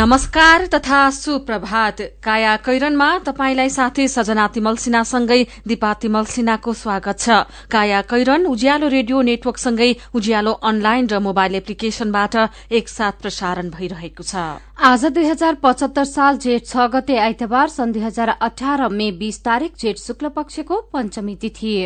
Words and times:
नमस्कार 0.00 0.64
तथा 0.72 0.98
सुप्रभात। 1.12 2.00
काया 2.24 2.56
कैरनमा 2.64 3.08
तपाईंलाई 3.20 3.68
साथी 3.68 4.06
सजना 4.08 4.46
तिमल 4.48 4.76
सिन्हासँगै 4.80 5.42
दिपा 5.68 5.92
तिमल 6.00 6.24
सिन्हाको 6.24 6.72
स्वागत 6.74 7.18
छ। 7.20 7.44
काया 7.68 8.00
कैरन 8.08 8.46
उज्यालो 8.48 8.88
रेडियो 8.88 9.20
नेटवर्कसँगै 9.20 9.90
उज्यालो 10.16 10.52
अनलाइन 10.64 11.04
र 11.06 11.18
मोबाइल 11.20 11.54
एप्लिकेशनबाट 11.54 12.34
एकसाथ 12.72 13.20
प्रसारण 13.20 13.66
भइरहेको 13.76 14.24
छ। 14.24 14.34
आज 14.80 15.04
दुई 15.12 15.26
हजार 15.28 15.60
पचहत्तर 15.60 16.04
साल 16.08 16.40
जेठ 16.40 16.64
छ 16.64 16.88
गते 16.96 17.16
आइतबार 17.20 17.68
सन् 17.68 17.92
दुई 17.92 18.02
हजार 18.02 18.28
अठार 18.40 18.88
मे 18.88 19.10
बीस 19.20 19.44
तारीक 19.44 19.72
जेठ 19.76 19.96
शुक्ल 20.00 20.32
पक्षको 20.32 20.80
पञ्चमी 20.96 21.34
तिथि। 21.36 21.76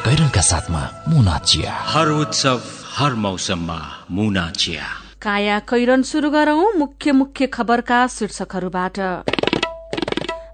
कैरनका 0.00 0.40
साथमा 0.40 0.80
मुना 1.08 1.38
चिया। 1.38 1.72
हर 1.86 2.08
उत्सव 2.08 2.60
हर 2.96 3.14
मौसममा 3.14 3.78
मुना 4.10 4.50
चिया। 4.50 4.84
काया 5.22 5.58
कैरन 5.58 6.02
शुरू 6.02 6.30
गरौं 6.30 6.72
मुख्य 6.78 7.12
मुख्य 7.12 7.46
खबरका 7.46 8.06
शीर्षकहरूबाट। 8.06 8.98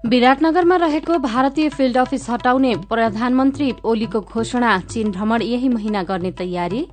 विराटनगरमा 0.05 0.75
रहेको 0.75 1.17
भारतीय 1.17 1.69
फिल्ड 1.69 1.97
अफिस 1.97 2.29
हटाउने 2.29 2.75
प्रधानमन्त्री 2.89 3.73
ओलीको 3.83 4.21
घोषणा 4.21 4.79
चीन 4.79 5.11
भ्रमण 5.11 5.41
यही 5.41 5.69
महिना 5.69 6.03
गर्ने 6.03 6.31
तयारी। 6.31 6.87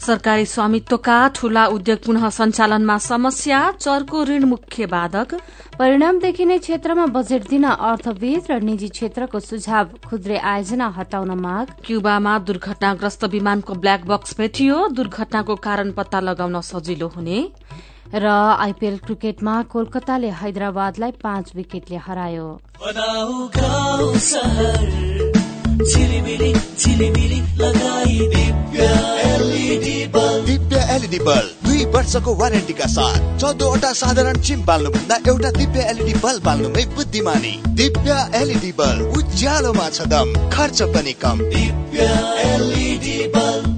सरकारी 0.00 0.44
स्वामित्वका 0.46 1.16
ठूला 1.36 1.64
उद्योग 1.66 1.98
पुनः 2.04 2.28
सञ्चालनमा 2.30 2.96
समस्या 2.98 3.58
चरको 3.80 4.22
ऋण 4.24 4.44
मुख्य 4.44 4.86
बाधक। 4.86 5.34
परिणाम 5.78 6.18
देखिने 6.18 6.58
क्षेत्रमा 6.58 7.06
बजेट 7.06 7.48
दिन 7.48 7.64
अर्थविद 7.64 8.50
र 8.50 8.60
निजी 8.60 8.88
क्षेत्रको 8.88 9.40
सुझाव 9.40 9.88
खुद्रे 10.08 10.36
आयोजना 10.36 10.88
हटाउन 10.96 11.30
माग। 11.36 11.66
क्युबामा 11.84 12.38
दुर्घटनाग्रस्त 12.48 13.24
विमानको 13.24 13.74
ब्ल्याक 13.74 14.04
बक्स 14.06 14.36
भेटियो। 14.38 14.76
दुर्घटनाको 14.88 15.54
कारण 15.60 15.92
पत्ता 15.92 16.20
लगाउन 16.20 16.60
सजिलो 16.64 17.08
हुने। 17.16 17.38
र 18.14 18.26
आइपीएल 18.26 18.96
क्रिकेटमा 18.98 19.62
कोलकाताले 19.68 20.30
हैदराबादलाई 20.40 21.12
पाँच 21.22 21.52
विकेटले 21.56 21.96
हरायो। 21.96 22.48
दिव्य 30.46 30.76
एलइडी 30.94 31.18
बल्ब 31.18 31.66
दुई 31.66 31.84
वर्षको 31.94 32.34
वारेन्टीका 32.40 32.86
साथ 32.86 33.38
चौधवटा 33.40 33.92
साधारण 34.00 34.40
चिम 34.48 34.64
बाल्नुभन्दा 34.64 35.16
एउटा 35.28 35.50
दिव्य 35.58 35.80
एलइडी 35.90 36.14
बल्ब 36.24 36.44
बाल्नुमै 36.44 36.84
बुद्धिमानी 36.96 37.54
दिव्य 37.80 38.10
एलइडी 38.42 38.72
बल्ब 38.80 39.16
उज्यालोमा 39.18 39.88
छ 39.90 40.08
दम 40.12 40.28
खर्च 40.52 40.82
पनि 40.94 41.12
कम 41.24 41.38
दिव्य 41.50 42.12
एलइडी 42.46 43.18
बल्ब 43.36 43.69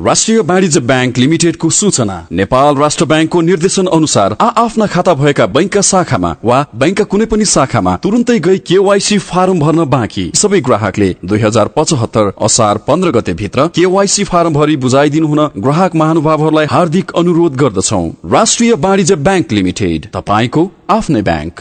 राष्ट्रिय 0.00 0.40
वाणिज्य 0.40 0.80
ब्याङ्क 0.80 1.18
लिमिटेडको 1.18 1.68
सूचना। 1.70 2.14
नेपाल 2.32 2.76
राष्ट्र 2.76 3.04
ब्याङ्कको 3.04 3.40
निर्देशन 3.40 3.86
अनुसार 3.86 4.36
आ 4.40 4.46
आफ्ना 4.62 4.86
खाता 4.86 5.14
भएका 5.14 5.46
बैङ्कका 5.46 5.80
शाखामा 5.80 6.30
वा 6.44 6.58
बैङ्कका 6.74 7.04
कुनै 7.04 7.26
पनि 7.26 7.44
शाखामा 7.44 7.96
तुरन्तै 7.96 8.38
गई 8.40 8.58
केवाइसी 8.68 9.18
फारम 9.20 9.60
भर्न 9.60 9.84
बाँकी। 9.86 10.24
सबै 10.34 10.60
ग्राहकले 10.60 11.08
दुई 11.24 11.40
हजार 11.40 11.68
पचहत्तर 11.76 12.32
असार 12.40 12.78
पन्ध्र 12.88 13.10
गते 13.10 13.34
भित्र 13.34 13.66
केवाइसी 13.76 14.24
फारम 14.24 14.54
भरि 14.54 14.76
बुझाइदिनु 14.76 15.26
हुन 15.26 15.42
ग्राहक 15.58 15.94
महानुभावहरूलाई 15.94 16.66
हार्दिक 16.66 17.12
अनुरोध 17.16 17.56
गर्दछौ। 17.56 18.02
राष्ट्रिय 18.32 18.72
वाणिज्य 18.78 19.16
ब्याङ्क 19.26 19.52
लिमिटेड 19.52 20.06
तपाईँको 20.14 20.70
आफ्नै 20.90 21.22
ब्याङ्क। 21.22 21.60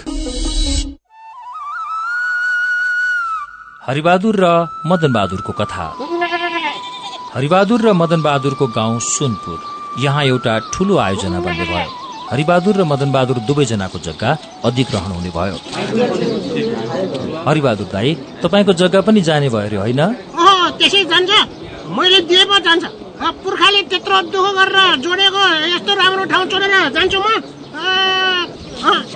हरिबहादुर 3.87 4.35
र 4.39 4.47
मदन 4.87 5.13
बहादुरको 5.13 5.53
कथा। 5.59 5.85
हरिबहादुर 7.33 7.81
र 7.85 7.91
मदन 7.93 8.21
बहादुरको 8.25 8.65
गाउँ 8.73 8.99
सुनपुर। 9.05 9.57
यहाँ 10.01 10.23
एउटा 10.25 10.53
ठुलो 10.73 10.95
आयोजना 10.97 11.39
बन्ने 11.45 11.65
भयो। 11.69 11.89
हरिबहादुर 12.31 12.75
र 12.81 12.83
मदन 12.89 13.09
बहादुर 13.13 13.39
दुवैजनाको 13.45 13.99
जग्गा 14.01 14.29
अधिग्रहण 14.65 15.11
हुने 15.13 15.31
भयो। 15.37 15.57
हरिबहादुर 17.45 17.87
दाई 17.93 18.09
तपाईँको 18.41 18.73
जग्गा 18.81 19.01
पनि 19.05 19.21
जाने 19.29 19.49
भयो 19.53 19.61
अरे 19.61 19.77
होइन? 19.77 20.01
त्यसै 20.79 21.01
जान्छ। 21.05 21.31
मैले 21.97 22.19
पुर्खाले 23.43 23.81
त्यत्रो 23.91 24.17
दुःख 24.33 24.47
गरेर 24.57 24.77
जोडेको 25.05 25.43
यस्तो 25.73 25.91
राम्रो 26.01 26.23
ठाउँ 26.33 26.45
छोडेर 26.49 26.73
जान्छु 26.97 27.19
म। 27.19 27.27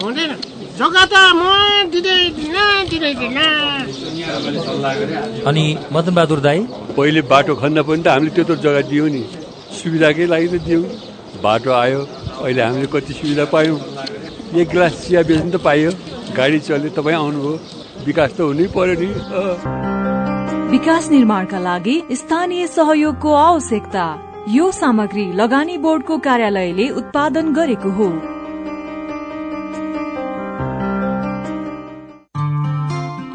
हुँदैन। 0.05 0.52
जग्गा 0.77 1.03
त 1.05 1.15
म 1.37 1.41
अनि 5.49 5.65
मदन 5.93 6.13
बहादुर 6.15 6.39
दाई? 6.39 6.59
पहिले 6.97 7.21
बाटो 7.31 7.55
खन्न 7.61 7.83
पनि 7.89 8.01
त 8.03 8.07
हामीले 8.07 8.31
त्यत्रो 8.37 8.55
जग्गा 8.63 8.81
दियौँ 8.89 9.09
नि। 9.15 9.21
सुविधाकै 9.77 10.25
लागि 10.33 10.47
त 10.47 10.55
दियौँ। 10.65 10.83
बाटो 11.45 11.71
आयो 11.83 12.01
अहिले 12.41 12.61
हामीले 12.61 12.87
कति 12.95 13.13
सुविधा 13.19 13.45
पायौँ। 13.53 13.77
एक 14.57 14.67
गिलास 14.73 14.93
चिया 15.05 15.21
बेच्नु 15.29 15.51
त 15.51 15.61
पाइयो 15.61 15.91
गाडी 16.37 16.59
चल्यो 16.67 16.89
तपाईँ 16.97 17.17
आउनुभयो। 17.21 17.53
विकास 18.05 18.31
त 18.33 18.39
हुनै 18.41 18.67
पर्यो 18.73 18.95
नि। 19.01 19.09
विकास 20.73 21.03
निर्माणका 21.15 21.59
लागि 21.69 21.95
स्थानीय 22.21 22.67
सहयोगको 22.75 23.29
आवश्यकता। 23.47 24.05
यो 24.57 24.65
सामग्री 24.81 25.25
लगानी 25.41 25.77
बोर्डको 25.85 26.15
कार्यालयले 26.27 26.89
उत्पादन 26.99 27.45
गरेको 27.53 27.89
हो। 27.97 28.09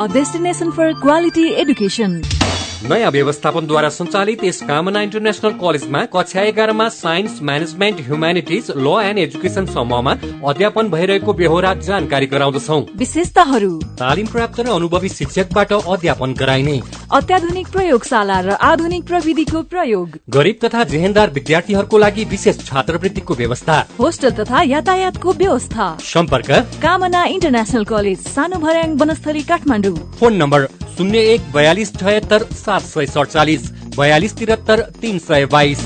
A 0.00 0.06
destination 0.06 0.70
for 0.70 0.94
quality 0.94 1.56
education. 1.56 2.22
नयाँ 2.82 3.10
व्यवस्थापनद्वारा 3.10 3.88
सञ्चालित 3.88 4.42
यस 4.44 4.60
कामना 4.62 5.00
इन्टरनेसनल 5.02 5.52
कलेजमा 5.52 6.04
कक्षा 6.14 6.42
एघारमा 6.42 6.88
science 6.88 7.40
management 7.42 8.00
humanities 8.00 8.70
law 8.76 8.86
and 9.02 9.18
education 9.18 9.66
समूहमा 9.66 10.12
अध्यापन 10.46 10.88
भइरहेको 10.90 11.32
बेहोरा 11.32 11.74
जानकारी 11.88 12.26
गराउँदछौ। 12.26 12.78
विशेषताहरू। 12.96 13.72
तालिम 13.98 14.26
प्राप्त 14.26 14.60
र 14.60 14.68
अनुभवी 14.70 15.08
शिक्षकबाट 15.08 15.72
अध्यापन 15.72 16.34
गराइने। 16.34 16.80
अत्याधुनिक 17.12 17.68
प्रयोगशाला 17.68 18.40
र 18.40 18.50
आधुनिक 18.62 19.04
प्रविधिको 19.06 19.62
प्रयोग। 19.62 20.18
गरिब 20.30 20.58
तथा 20.64 20.84
जेहेन्दार 20.84 21.30
विद्यार्थीहरूको 21.30 21.98
लागि 21.98 22.24
विशेष 22.30 22.64
छात्रवृत्तिको 22.64 23.34
व्यवस्था। 23.34 23.76
होस्टल 23.98 24.30
तथा 24.38 24.62
यातायातको 24.62 25.32
व्यवस्था। 25.34 25.96
सम्पर्क। 26.04 26.50
कामना 26.82 27.24
इन्टरनेसनल 27.26 27.84
कलेज 27.84 28.18
सानो 28.28 28.58
भर्याङ 28.58 28.96
वनस्थली 28.96 29.42
काठमाडौँ। 29.42 29.96
फोन 30.20 30.36
नम्बर 30.36 30.68
शून्य 30.98 31.18
एक 31.32 31.40
बयालीस 31.52 31.92
छहत्तर 31.94 32.42
सात 32.58 32.80
सय 32.82 33.06
सडचालिस 33.06 33.70
बयालिस 33.96 34.34
त्रिहत्तर 34.38 34.80
तिन 35.02 35.18
सय 35.18 35.44
बाइस। 35.52 35.84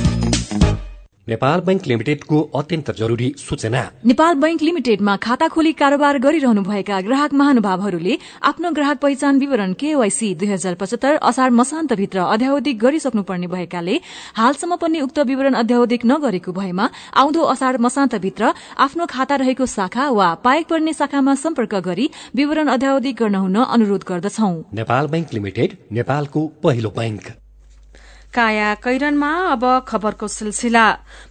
नेपाल 1.33 1.61
बैंक 1.67 1.87
लिमिटेडको 1.87 2.39
अत्यन्त 2.55 2.91
जरुरी 2.97 3.29
सूचना। 3.39 3.83
नेपाल 4.07 4.35
बैंक 4.37 4.63
लिमिटेडमा 4.63 5.17
खाता 5.17 5.49
खोली 5.49 5.73
कारोबार 5.73 6.19
गरिरहनुभएका 6.19 7.01
ग्राहक 7.01 7.33
महानुभावहरूले 7.35 8.19
आफ्नो 8.43 8.71
ग्राहक 8.71 8.99
पहिचान 9.03 9.39
विवरण 9.39 9.73
केवाईसी 9.81 10.35
दुई 10.35 10.49
हजार 10.49 10.75
पचहत्तर 10.75 11.17
असार 11.23 11.51
मसान्तभित्र 11.51 12.19
अध्यावधिक 12.27 12.79
गरिसक्नुपर्ने 12.79 13.47
भएकाले 13.47 13.97
हालसम्म 14.37 14.77
पनि 14.77 15.01
उक्त 15.01 15.19
विवरण 15.27 15.55
अध्यावधिक 15.55 16.07
नगरेको 16.07 16.53
भएमा 16.53 16.89
आउँदो 17.17 17.43
असार 17.55 17.79
मसान्तभित्र 17.81 18.53
आफ्नो 18.79 19.07
खाता 19.09 19.37
रहेको 19.43 19.67
शाखा 19.73 20.09
वा 20.13 20.33
पाएक 20.45 20.67
पर्ने 20.69 20.93
शाखामा 20.95 21.35
सम्पर्क 21.41 21.75
गरी 21.85 22.11
विवरण 22.37 22.69
अध्यावधिक 22.69 23.17
गर्न 23.17 23.35
हुन 23.37 23.57
अनुरोध 23.57 24.05
गर्दछौ। 24.09 24.57
नेपाल 24.75 25.07
बैंक 25.15 25.35
लिमिटेड 25.35 25.79
नेपालको 25.93 26.47
पहिलो 26.65 26.91
बैंक 26.99 27.33
काया 28.35 28.75
कैरनमा 28.81 29.31
अब 29.53 29.65
खबरको 29.89 30.27
सिलसिला। 30.27 30.85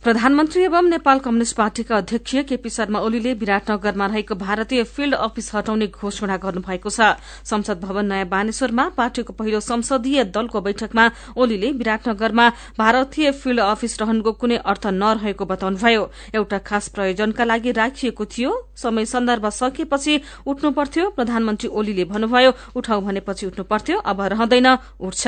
प्रधानमन्त्री 0.04 0.64
एवं 0.64 0.90
नेपाल 0.90 1.20
कम्युनिष्ट 1.20 1.56
पार्टीका 1.58 1.98
अध्यक्ष 1.98 2.36
केपी 2.46 2.70
शर्मा 2.70 3.00
ओलीले 3.02 3.34
विराटनगरमा 3.34 4.06
रहेको 4.06 4.36
भारतीय 4.38 4.84
फिल्ड 4.86 5.16
अफिस 5.18 5.50
हटाउने 5.56 5.88
घोषणा 5.90 6.38
गर्नुभएको 6.38 6.90
छ। 6.90 7.18
संसद 7.44 7.82
भवन 7.82 8.06
नयाँ 8.06 8.28
बानेश्वरमा 8.30 8.88
पार्टीको 8.94 9.34
पहिलो 9.34 9.60
संसदीय 9.62 10.24
दलको 10.30 10.62
बैठकमा 10.62 11.10
ओलीले 11.34 11.72
विराटनगरमा 11.74 12.50
भारतीय 12.78 13.32
फिल्ड 13.34 13.60
अफिस 13.62 14.00
रहनुको 14.02 14.32
कुनै 14.38 14.58
अर्थ 14.62 14.86
नरहेको 14.94 15.46
बताउनुभयो। 15.48 16.04
एउटा 16.38 16.58
खास 16.62 16.88
प्रयोजनका 16.94 17.44
लागि 17.44 17.72
राखिएको 17.82 18.26
थियो। 18.28 18.52
समय 18.78 19.06
सन्दर्भ 19.08 19.50
सकिएपछि 19.52 20.22
उठ्नु 20.46 20.72
पर्थ्यो 20.78 21.10
प्रधानमन्त्री 21.18 21.70
ओलीले 21.72 22.06
भन्नुभयो 22.14 22.54
उठाउ 22.78 23.02
भनेपछि 23.02 23.46
उठ्नु 23.48 23.64
पर्थ्यो 23.66 23.98
अब 24.06 24.22
रहँदैन 24.34 24.70
उठ्छ। 25.02 25.28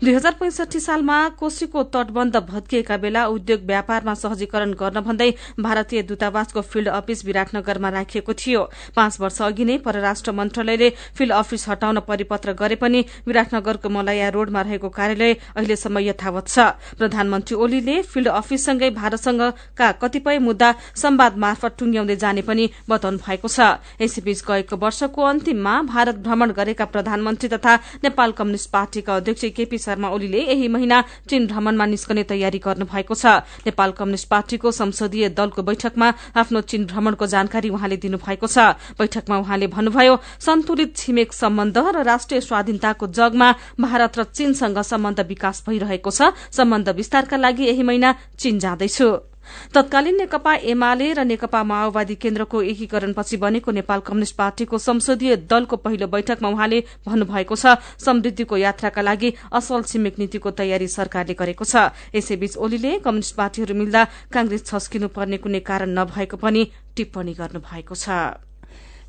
दुई 0.00 0.12
हजार 0.14 0.40
पैंसठी 0.40 0.80
साल 0.80 1.00
नेपालमा 1.02 1.28
कोशीको 1.34 1.82
तटबन्ध 1.84 2.36
भत्किएका 2.46 2.96
बेला 2.96 3.26
उद्योग 3.26 3.60
व्यापारमा 3.66 4.14
सहजीकरण 4.14 4.72
गर्न 4.78 5.00
भन्दै 5.02 5.30
भारतीय 5.58 6.02
दूतावासको 6.02 6.60
फिल्ड 6.62 6.88
अफिस 6.90 7.24
विराटनगरमा 7.26 7.88
राखिएको 7.90 8.32
थियो। 8.32 8.62
पाँच 8.94 9.20
वर्ष 9.20 9.40
अघि 9.42 9.64
नै 9.64 9.76
परराष्ट्र 9.82 10.32
मन्त्रालयले 10.32 10.90
फिल्ड 11.18 11.32
अफिस 11.32 11.68
हटाउन 11.68 11.98
परिपत्र 12.06 12.52
गरे 12.54 12.76
पनि 12.78 13.04
विराटनगरको 13.26 13.88
मलया 13.90 14.28
रोडमा 14.30 14.60
रहेको 14.62 14.88
कार्यालय 14.88 15.32
अहिलेसम्म 15.56 15.98
यथावत 16.00 16.46
छ। 16.46 16.58
प्रधानमन्त्री 16.98 17.54
ओलीले 17.56 17.96
फिल्ड 18.04 18.28
अफिससँगै 18.30 18.90
भारतसँगका 18.92 19.90
कतिपय 20.02 20.38
मुद्दा 20.38 20.70
संवाद 20.94 21.36
मार्फत 21.36 21.76
टुंग्याउँदै 21.78 22.16
जाने 22.16 22.42
पनि 22.46 22.70
बताउनु 22.88 23.18
भएको 23.18 23.48
छ। 23.48 23.58
यसैबीच 23.98 24.44
गएको 24.46 24.76
वर्षको 24.78 25.22
अन्तिममा 25.24 25.74
भारत 25.82 26.16
भ्रमण 26.22 26.50
गरेका 26.52 26.84
प्रधानमन्त्री 26.94 27.48
तथा 27.48 27.74
नेपाल 28.04 28.30
कम्युनिष्ट 28.38 28.70
पार्टीका 28.70 29.16
अध्यक्ष 29.16 29.44
केपी 29.56 29.78
शर्मा 29.80 30.08
ओलीले 30.08 30.40
यही 30.44 30.68
महिना 30.68 30.91
चीन 31.00 31.46
भ्रमणमा 31.46 31.86
निस्कने 31.86 32.22
तयारी 32.22 32.58
गर्नु 32.58 32.84
भएको 32.84 33.14
छ। 33.14 33.24
नेपाल 33.64 33.90
कम्युनिष्ट 33.92 34.28
पार्टीको 34.28 34.70
संसदीय 34.70 35.28
दलको 35.32 35.62
बैठकमा 35.62 36.08
आफ्नो 36.36 36.60
चीन 36.60 36.86
भ्रमणको 36.86 37.26
जानकारी 37.26 37.68
उहाँले 37.70 37.96
दिनुभएको 37.96 38.46
छ। 38.46 38.58
बैठकमा 38.98 39.36
उहाँले 39.38 39.66
भन्नुभयो 39.66 40.14
सन्तुलित 40.40 40.96
छिमेक 40.96 41.32
सम्बन्ध 41.32 41.78
र 41.78 42.02
राष्ट्रिय 42.02 42.40
स्वाधीनताको 42.42 43.06
जगमा 43.08 43.48
भारत 43.80 44.18
र 44.18 44.22
चीनसँग 44.30 44.78
सम्बन्ध 44.82 45.20
विकास 45.26 45.64
भइरहेको 45.66 46.10
छ। 46.10 46.32
सम्बन्ध 46.52 46.88
विस्तारका 46.92 47.36
लागि 47.36 47.64
यही 47.64 47.82
महिना 47.82 48.14
चीन 48.38 48.58
जाँदैछु। 48.58 49.31
तत्कालीन 49.74 50.16
नेकपा 50.18 50.54
एमाले 50.72 51.12
र 51.12 51.24
नेकपा 51.24 51.62
माओवादी 51.64 52.14
केन्द्रको 52.22 52.62
एकीकरणपछि 52.72 53.36
बनेको 53.36 53.70
नेपाल 53.72 54.00
कम्युनिष्ट 54.06 54.36
पार्टीको 54.36 54.78
संसदीय 54.78 55.36
दलको 55.48 55.76
पहिलो 55.76 56.06
बैठकमा 56.06 56.48
उहाँले 56.48 56.78
भन्नुभएको 57.06 57.56
छ 57.56 57.76
समृद्धिको 57.98 58.56
यात्राका 58.56 59.02
लागि 59.02 59.32
असल 59.52 59.82
छिमेक 59.90 60.18
नीतिको 60.18 60.50
तयारी 60.52 60.88
सरकारले 60.88 61.34
गरेको 61.34 61.64
छ। 61.64 61.90
यसैबीच 62.14 62.56
ओलीले 62.56 62.98
कम्युनिष्ट 63.00 63.36
पार्टीहरू 63.36 63.74
मिल्दा 63.74 64.02
कांग्रेस 64.32 64.64
छस्किनु 64.66 65.08
पर्ने 65.16 65.36
कुनै 65.42 65.60
कारण 65.64 65.98
नभएको 65.98 66.36
पनि 66.36 66.62
टिप्पणी 66.96 67.32
गर्नुभएको 67.34 67.94
छ। 67.94 68.51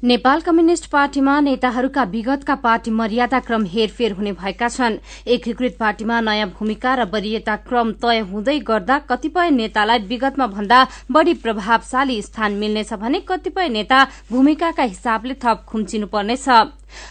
नेपाल 0.04 0.42
कम्युनिष्ट 0.42 0.86
पार्टीमा 0.92 1.40
नेताहरूका 1.40 2.04
विगतका 2.04 2.56
पार्टी 2.56 2.92
मर्यादा 2.92 3.40
क्रम 3.40 3.66
हेरफेर 3.66 4.12
हुने 4.12 4.32
भएका 4.34 4.68
छन्। 4.70 4.98
एकीकृत 5.28 5.78
पार्टीमा 5.80 6.20
नयाँ 6.22 6.48
भूमिका 6.50 6.96
र 6.96 7.06
वरियता 7.08 7.56
क्रम 7.64 7.92
तय 8.04 8.20
हुँदै 8.28 8.58
गर्दा 8.68 9.00
कतिपय 9.10 9.50
नेतालाई 9.52 10.00
विगतमा 10.04 10.48
भन्दा 10.50 10.86
बढ़ी 11.12 11.34
प्रभावशाली 11.40 12.22
स्थान 12.22 12.60
मिल्नेछ 12.60 12.94
भने 13.00 13.20
कतिपय 13.24 13.70
नेता 13.70 14.04
भूमिकाका 14.32 14.84
हिसाबले 14.84 15.34
थप 15.40 15.64
खुम्चिनुपर्नेछ। 15.68 16.50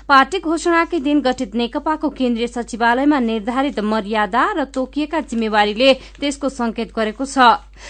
पार्टी 0.09 0.39
घोषणाकै 0.41 0.99
दिन 1.01 1.21
गठित 1.21 1.55
नेकपाको 1.55 2.09
केन्द्रीय 2.11 2.47
सचिवालयमा 2.47 3.19
निर्धारित 3.21 3.81
मर्यादा 3.83 4.43
र 4.53 4.65
तोकिएका 4.75 5.21
जिम्मेवारीले 5.31 5.93
त्यसको 6.21 6.49
संकेत 6.51 6.91
गरेको 6.97 7.25
छ। 7.25 7.39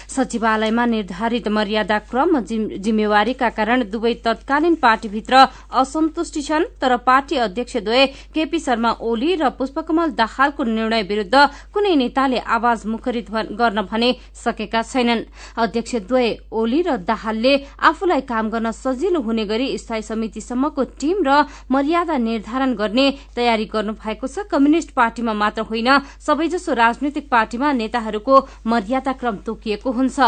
सचिवालयमा 0.09 0.85
निर्धारित 0.87 1.49
मर्यादा 1.49 1.99
क्रम 2.11 2.39
जिम्मेवारीका 2.81 3.49
कारण 3.51 3.83
दुवै 3.93 4.15
तत्कालीन 4.25 4.75
पार्टीभित्र 4.81 5.35
असन्तुष्टि 5.73 6.43
छन् 6.43 6.65
तर 6.81 6.97
पार्टी 7.05 7.37
अध्यक्षद्वय 7.37 8.07
केपी 8.35 8.59
शर्मा 8.59 8.91
ओली 9.01 9.35
र 9.37 9.49
पुष्पकमल 9.59 10.11
दाहालको 10.17 10.65
निर्णय 10.65 11.03
विरूद्ध 11.03 11.37
कुनै 11.75 11.95
नेताले 11.95 12.39
आवाज 12.39 12.87
मुखरित 12.87 13.31
गर्न 13.53 13.83
भने 13.83 14.11
सकेका 14.35 14.83
छैनन्। 14.83 15.29
अध्यक्षद्वय 15.61 16.29
ओली 16.51 16.81
र 16.83 16.97
दाहालले 17.05 17.55
आफूलाई 17.83 18.21
काम 18.25 18.49
गर्न 18.49 18.71
सजिलो 18.73 19.21
हुने 19.21 19.45
गरी 19.45 19.67
स्थायी 19.79 20.03
समितिसम्मको 20.03 20.83
टीम 21.01 21.23
र 21.27 21.45
मर्यादा 21.83 22.17
निर्धारण 22.19 22.75
गर्ने 22.75 23.11
तयारी 23.35 23.65
गर्नु 23.67 23.93
भएको 23.99 24.27
छ। 24.27 24.47
कम्युनिष्ट 24.47 24.91
पार्टीमा 24.95 25.33
मात्र 25.35 25.63
होइन 25.67 25.91
सबैजसो 26.23 26.73
राजनैतिक 26.73 27.29
पार्टीमा 27.29 27.73
नेताहरूको 27.75 28.35
मर्यादा 28.67 29.13
क्रम 29.19 29.37
तोकिएको 29.43 29.91
हुन्छ। 29.91 30.19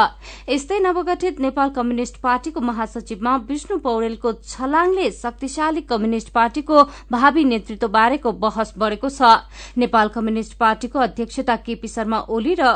यस्तै 0.51 0.79
नवगठित 0.81 1.41
नेपाल 1.41 1.69
कम्युनिष्ट 1.71 2.17
पार्टीको 2.19 2.61
महासचिवमा 2.61 3.37
विष्णु 3.47 3.79
पौडेलको 3.79 4.33
छलाङले 4.45 5.11
शक्तिशाली 5.13 5.81
कम्युनिष्ट 5.87 6.33
पार्टीको 6.35 6.83
भावी 7.13 7.45
नेतृत्व 7.45 7.89
बारेको 7.89 8.33
बहस 8.35 8.75
बढ़ेको 8.75 9.09
छ। 9.09 9.47
नेपाल 9.79 10.09
कम्युनिष्ट 10.11 10.59
पार्टीको 10.59 10.99
अध्यक्षता 10.99 11.57
केपी 11.63 11.89
शर्मा 11.89 12.19
ओली 12.27 12.55
र 12.59 12.75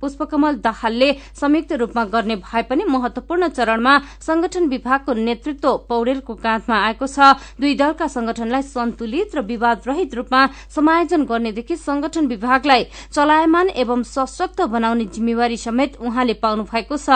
पुष्पकमल 0.00 0.54
दाहालले 0.64 1.12
संयुक्त 1.40 1.72
रूपमा 1.74 2.04
गर्ने 2.06 2.36
भए 2.38 2.62
पनि 2.62 2.84
महत्वपूर्ण 2.84 3.48
चरणमा 3.48 3.98
संगठन 4.20 4.68
विभागको 4.68 5.12
नेतृत्व 5.14 5.76
पौडेलको 5.88 6.34
काँधमा 6.36 6.76
आएको 6.76 7.06
छ। 7.06 7.32
दुई 7.60 7.74
दलका 7.74 8.06
संगठनलाई 8.08 8.62
सन्तुलित 8.64 9.34
र 9.34 9.40
विवाद 9.44 9.82
रहित 9.86 10.14
रूपमा 10.14 10.40
समायोजन 10.74 11.24
गर्नेदेखि 11.24 11.76
संगठन 11.78 12.26
विभागलाई 12.26 12.84
चलायमान 13.12 13.68
एवं 13.76 14.02
सशक्त 14.04 14.60
बनाउने 14.68 15.04
जिम्मेवारी 15.14 15.56
समेत 15.56 15.96
उहाँले 16.00 16.34
पाउनु 16.42 16.62
भएको 16.64 16.96
छ। 16.96 17.08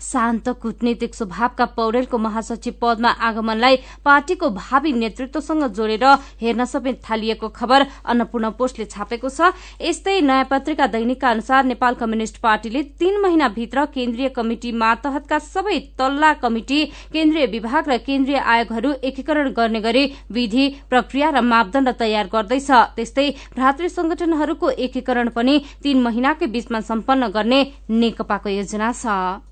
शान्त 0.00 0.48
कूटनीतिक 0.62 1.14
स्वभावका 1.14 1.64
पौडेलको 1.76 2.18
महासचिव 2.18 2.74
पदमा 2.82 3.10
आगमनलाई 3.20 3.76
पार्टीको 4.04 4.50
भावी 4.50 4.92
नेतृत्वसँग 4.92 5.64
जोडेर 5.70 6.04
हेर्न 6.40 6.64
समेत 6.64 7.00
थालिएको 7.02 7.48
खबर 7.50 7.86
अन्नपूर्ण 8.06 8.50
पोस्टले 8.58 8.84
छापेको 8.86 9.28
छ। 9.28 9.52
यस्तै 9.80 10.20
नयाँ 10.20 10.46
पत्रिका 10.50 10.86
दैनिकका 10.86 11.30
अनुसार 11.30 11.64
नेपाल 11.64 11.94
कम्युनिष्ट 11.94 12.29
पार्टीले 12.38 12.82
तीन 13.00 13.20
महिनाभित्र 13.20 13.84
केन्द्रीय 13.94 14.28
कमिटी 14.28 14.72
मातहतका 14.72 15.38
सबै 15.38 15.78
तल्ला 15.98 16.32
कमिटी 16.42 16.84
केन्द्रीय 17.12 17.46
विभाग 17.46 17.88
र 17.88 17.96
केन्द्रीय 18.06 18.38
आयोगहरू 18.38 18.92
एकीकरण 19.02 19.52
गर्ने 19.52 19.80
गरी 19.80 20.04
विधि 20.30 20.68
प्रक्रिया 20.90 21.30
र 21.30 21.40
मापदण्ड 21.42 21.88
तयार 21.98 22.26
गर्दैछ। 22.32 22.70
त्यस्तै 22.96 23.28
भ्रातृ 23.54 23.88
संगठनहरूको 23.88 24.70
एकीकरण 24.86 25.28
पनि 25.36 25.58
तीन 25.82 26.02
महिनाकै 26.02 26.46
बीचमा 26.46 26.80
सम्पन्न 26.80 27.28
गर्ने 27.28 27.60
नेकपाको 27.90 28.48
योजना 28.50 28.92
छ। 28.92 29.49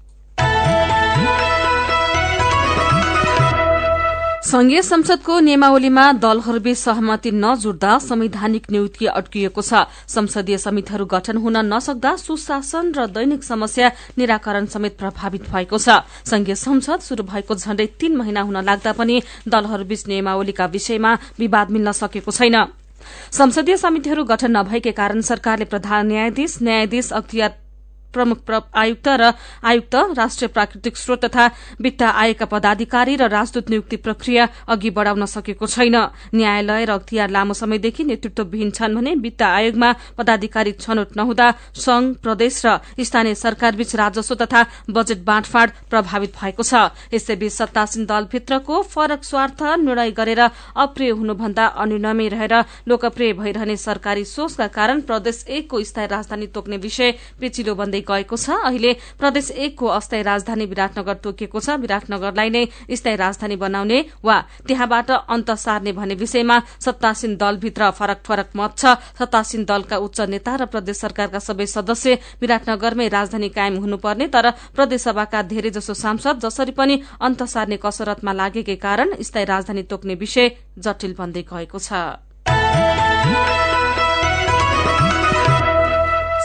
संघीय 4.49 4.81
संसदको 4.83 5.39
नियमावलीमा 5.41 6.03
दलहरूबीच 6.25 6.77
सहमति 6.79 7.31
नजुट्दा 7.35 7.99
संवैधानिक 8.01 8.71
नियुक्ति 8.73 9.07
अड्किएको 9.13 9.63
छ। 9.63 9.85
संसदीय 10.09 10.59
समितिहरू 10.59 11.05
गठन 11.05 11.37
हुन 11.37 11.57
नसक्दा 11.69 12.15
सुशासन 12.17 12.93
र 12.97 13.07
दैनिक 13.13 13.45
समस्या 13.45 13.91
निराकरण 14.17 14.67
समेत 14.67 14.97
प्रभावित 14.97 15.51
भएको 15.53 15.79
छ। 15.79 16.01
संघीय 16.25 16.55
संसद 16.57 17.01
शुरू 17.03 17.29
भएको 17.29 17.55
झण्डै 17.55 17.87
तीन 18.01 18.17
महिना 18.17 18.41
हुन 18.41 18.65
लाग्दा 18.65 18.93
पनि 18.97 19.21
दलहरूबीच 19.45 20.09
नियमावलीका 20.09 20.67
विषयमा 20.67 21.13
विवाद 21.39 21.71
मिल्न 21.71 21.93
सकेको 21.93 22.33
छैन। 22.33 22.57
संसदीय 23.31 23.77
समितिहरू 23.77 24.25
गठन 24.25 24.57
नभएकै 24.57 24.93
कारण 24.97 25.21
सरकारले 25.29 25.65
प्रधान 25.69 26.07
न्यायाधीश 26.09 26.59
न्यायाधीश 26.63 27.13
अख्तियार 27.13 27.68
प्रमुख 28.13 28.51
आयुक्त 28.75 29.09
र 29.11 29.33
आयुक्त 29.65 29.95
राष्ट्रिय 30.19 30.49
प्राकृतिक 30.49 30.97
स्रोत 30.97 31.25
तथा 31.25 31.47
वित्त 31.81 32.03
आयोगका 32.05 32.47
पदाधिकारी 32.49 33.17
र 33.17 33.29
राजदूत 33.29 33.71
नियुक्ति 33.71 33.97
प्रक्रिया 33.99 34.49
अघि 34.69 34.91
बढ़ाउन 34.91 35.25
सकेको 35.29 35.67
छैन। 35.69 35.97
न्यायालय 36.35 36.85
र 36.85 36.91
अख्तियार 36.93 37.31
लामो 37.31 37.55
समयदेखि 37.55 38.05
नेतृत्वविहीन 38.05 38.71
छन् 38.71 38.95
भने 38.95 39.15
वित्त 39.17 39.43
आयोगमा 39.45 39.93
पदाधिकारी 40.19 40.73
छनौट 40.75 41.17
नहुँदा 41.17 41.51
संघ 41.77 42.15
प्रदेश 42.23 42.63
र 42.67 42.79
स्थानीय 43.01 43.35
सरकारबीच 43.37 43.95
राजस्व 43.97 44.35
तथा 44.37 44.65
बजेट 44.91 45.25
बाँडफाँड 45.25 45.71
प्रभावित 45.91 46.33
भएको 46.37 46.63
छ। 46.63 46.75
यसैबीच 47.13 47.53
सत्तासीन 47.53 48.07
दलभित्रको 48.07 48.83
फरक 48.85 49.25
स्वार्थ 49.25 49.63
निर्णय 49.79 50.11
गरेर 50.13 50.41
अप्रिय 50.79 51.11
हुनुभन्दा 51.13 51.67
अनिर्णयमै 51.79 52.29
रहेर 52.29 52.55
लोकप्रिय 52.89 53.33
भइरहने 53.35 53.77
सरकारी 53.79 54.25
सोचका 54.27 54.67
कारण 54.69 55.01
प्रदेश 55.03 55.45
एकको 55.49 55.83
स्थायी 55.85 56.07
राजधानी 56.09 56.47
तोक्ने 56.49 56.77
विषय 56.79 57.13
पेचिलो 57.41 57.75
बन्दै 57.75 57.98
बढ्दै 57.99 58.23
गएको 58.23 58.37
छ। 58.37 58.51
अहिले 58.65 58.93
प्रदेश 59.19 59.51
एकको 59.51 59.87
अस्थायी 59.89 60.23
राजधानी 60.23 60.65
विराटनगर 60.67 61.17
तोकिएको 61.25 61.59
छ। 61.59 61.69
विराटनगरलाई 61.79 62.51
नै 62.51 62.65
स्थायी 62.89 63.17
राजधानी 63.17 63.57
बनाउने 63.57 63.99
वा 64.23 64.37
त्यहाँबाट 64.67 65.11
अन्त 65.27 65.51
सार्ने 65.57 65.93
भन्ने 65.93 66.15
विषयमा 66.15 66.57
सत्तासीन 66.79 67.37
दलभित्र 67.37 67.91
फरक 67.91 68.21
फरक 68.23 68.49
मत 68.57 68.73
छ। 68.77 68.85
सत्तासीन 69.19 69.65
दलका 69.65 69.97
उच्च 69.99 70.19
नेता 70.29 70.53
र 70.57 70.63
प्रदेश 70.67 70.97
सरकारका 70.99 71.39
सबै 71.41 71.67
सदस्य 71.67 72.19
विराटनगरमै 72.41 73.09
राजधानी 73.09 73.49
कायम 73.51 73.77
हुनुपर्ने 73.79 74.27
तर 74.29 74.47
प्रदेशसभाका 74.77 75.43
धेरैजसो 75.51 75.95
सांसद 75.95 76.39
जसरी 76.41 76.73
पनि 76.73 76.95
अन्त 77.21 77.43
सार्ने 77.45 77.77
कसरतमा 77.83 78.33
लागेकै 78.33 78.77
कारण 78.79 79.09
स्थायी 79.21 79.45
राजधानी 79.47 79.83
तोक्ने 79.91 80.15
विषय 80.15 80.47
जटिल 80.79 81.15
बन्दै 81.19 81.43
गएको 81.51 81.79
छ। 81.79 81.91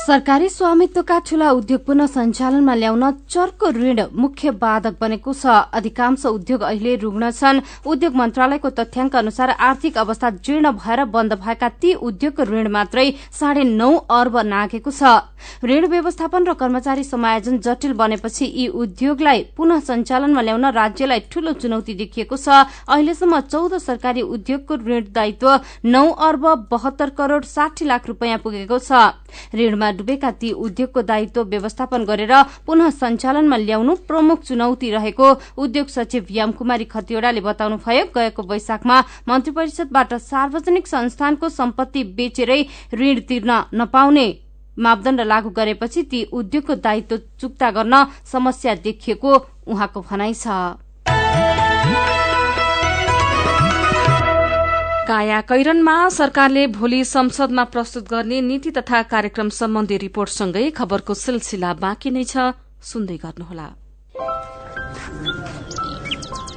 सरकारी 0.04 0.48
स्वामित्वका 0.50 1.18
ठूला 1.28 1.50
उद्योग 1.52 1.84
पुनः 1.86 2.06
सञ्चालनमा 2.06 2.74
ल्याउन 2.76 3.04
चर्को 3.32 3.70
ऋण 3.72 4.02
मुख्य 4.14 4.52
बाधक 4.60 4.96
बनेको 5.02 5.34
छ। 5.34 5.46
अधिकांश 5.72 6.26
उद्योग 6.28 6.62
अहिले 6.62 6.96
रुग्ण 7.00 7.30
छन्। 7.32 7.62
उद्योग 7.88 8.16
मन्त्रालयको 8.16 8.70
तथ्याङ्क 8.70 9.16
अनुसार 9.16 9.50
आर्थिक 9.64 9.98
अवस्था 9.98 10.30
जीर्ण 10.44 10.72
भएर 10.76 11.04
बन्द 11.08 11.34
भएका 11.40 11.70
ती 11.80 11.94
उद्योगको 12.04 12.44
ऋण 12.44 12.68
मात्रै 12.68 13.14
साढे 13.32 13.64
नौ 13.64 13.92
अर्ब 14.12 14.38
नागेको 14.44 14.92
छ। 14.92 15.24
ऋण 15.64 15.88
व्यवस्थापन 15.88 16.48
र 16.48 16.54
कर्मचारी 16.60 17.04
समायोजन 17.04 17.58
जटिल 17.60 17.94
बनेपछि 17.94 18.46
यी 18.46 18.68
उद्योगलाई 18.76 19.44
पुनः 19.56 19.80
सञ्चालनमा 19.88 20.42
ल्याउन 20.42 20.66
राज्यलाई 20.74 21.20
ठूलो 21.32 21.52
चुनौती 21.64 21.94
देखिएको 21.96 22.36
छ। 22.36 22.68
अहिलेसम्म 22.92 23.40
चौध 23.48 23.78
सरकारी 23.80 24.22
उद्योगको 24.28 24.76
ऋण 24.84 25.12
दायित्व 25.16 25.48
नौ 25.88 26.06
अर्ब 26.28 26.46
बहत्तर 26.72 27.10
करोड़ 27.16 27.44
साठी 27.48 27.86
लाख 27.86 28.08
रूपियाँ 28.08 28.44
पुगेको 28.44 28.80
छ। 28.80 29.16
ऋणमा 29.56 29.92
डुबेका 29.94 30.32
ती 30.42 30.52
उद्योगको 30.66 31.02
दायित्व 31.04 31.44
व्यवस्थापन 31.46 32.04
गरेर 32.06 32.34
पुनः 32.66 32.90
सञ्चालनमा 32.94 33.58
ल्याउनु 33.58 33.96
प्रमुख 34.08 34.44
चुनौती 34.44 34.92
रहेको 34.92 35.32
उद्योग 35.64 35.88
सचिव 35.90 36.28
याम 36.32 36.52
कुमारी 36.54 36.86
खतिवड़ाले 36.94 37.42
बताउनुभयो 37.42 38.06
गएको 38.16 38.44
वैशाखमा 38.52 39.00
मन्त्री 39.28 39.52
परिषदबाट 39.54 40.14
सार्वजनिक 40.24 40.88
संस्थानको 40.88 41.50
सम्पत्ति 41.52 42.04
बेचेरै 42.18 42.62
ऋण 42.94 43.20
तिर्न 43.30 43.62
नपाउने 43.74 44.28
मापदण्ड 44.78 45.22
लागू 45.24 45.50
गरेपछि 45.58 46.04
ती 46.12 46.24
उद्योगको 46.34 46.76
दायित्व 46.86 47.18
चुक्ता 47.42 47.70
गर्न 47.72 48.06
समस्या 48.32 48.74
देखिएको 48.86 49.36
उहाँको 49.68 50.02
भनाइ 50.10 50.34
छ। 50.34 50.48
काया 55.14 55.42
कैरनमा 55.42 56.10
सरकारले 56.10 56.68
भोलि 56.68 57.04
संसदमा 57.06 57.64
प्रस्तुत 57.64 58.08
गर्ने 58.10 58.42
नीति 58.42 58.72
तथा 58.72 59.02
कार्यक्रम 59.02 59.50
सम्बन्धी 59.50 59.98
रिपोर्टसँगै 59.98 60.70
खबरको 60.70 61.14
सिलसिला 61.14 61.74
बाँकी 61.74 62.10
नै 62.10 62.24
छ। 62.24 62.50
सुन्दै 62.82 63.18
गर्नुहोला। 63.18 63.68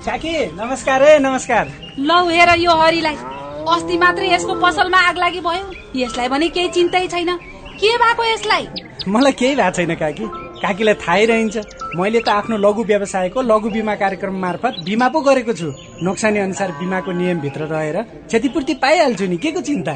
काकी 0.07 0.33
नमस्कार 0.57 1.03
है 1.03 1.19
नमस्कार। 1.19 1.65
लौ 1.99 2.19
हेर 2.29 2.55
यो 2.57 2.73
हरिलाई। 2.73 3.17
अस्ति 3.75 3.99
मात्रै 3.99 4.33
यसको 4.33 4.55
पसलमा 4.65 5.01
आग 5.09 5.17
लागि 5.19 5.41
भयो। 5.41 5.65
यसलाई 6.01 6.29
भने 6.29 6.49
केही 6.49 6.69
चिन्तै 6.69 7.07
छैन। 7.09 7.37
के 7.77 7.93
भएको 7.99 8.25
यसलाई? 8.25 8.69
मलाई 9.09 9.33
केही 9.33 9.55
भएको 9.57 9.77
छैन 9.77 9.95
काकी। 9.95 10.46
काकीलाई 10.63 10.95
थाहै 10.95 11.25
रहन्छ। 11.27 11.57
मैले 11.97 12.21
त 12.21 12.29
आफ्नो 12.29 12.57
लघु 12.57 12.83
व्यवसायको 12.85 13.41
लघु 13.43 13.69
बिमा 13.71 13.95
कार्यक्रम 13.95 14.35
मार्फत 14.37 14.75
बिमा 14.85 15.09
पो 15.09 15.21
गरेको 15.21 15.53
छु। 15.53 15.69
नोक्सानी 16.03 16.39
अनुसार 16.39 16.73
बिमाको 16.81 17.13
नियमभित्र 17.13 17.63
रहेर 17.73 17.97
क्षतिपूर्ति 18.29 18.75
पाइहाल्छु 18.75 19.27
नि। 19.27 19.37
के 19.37 19.51
को 19.53 19.61
चिन्ता? 19.61 19.95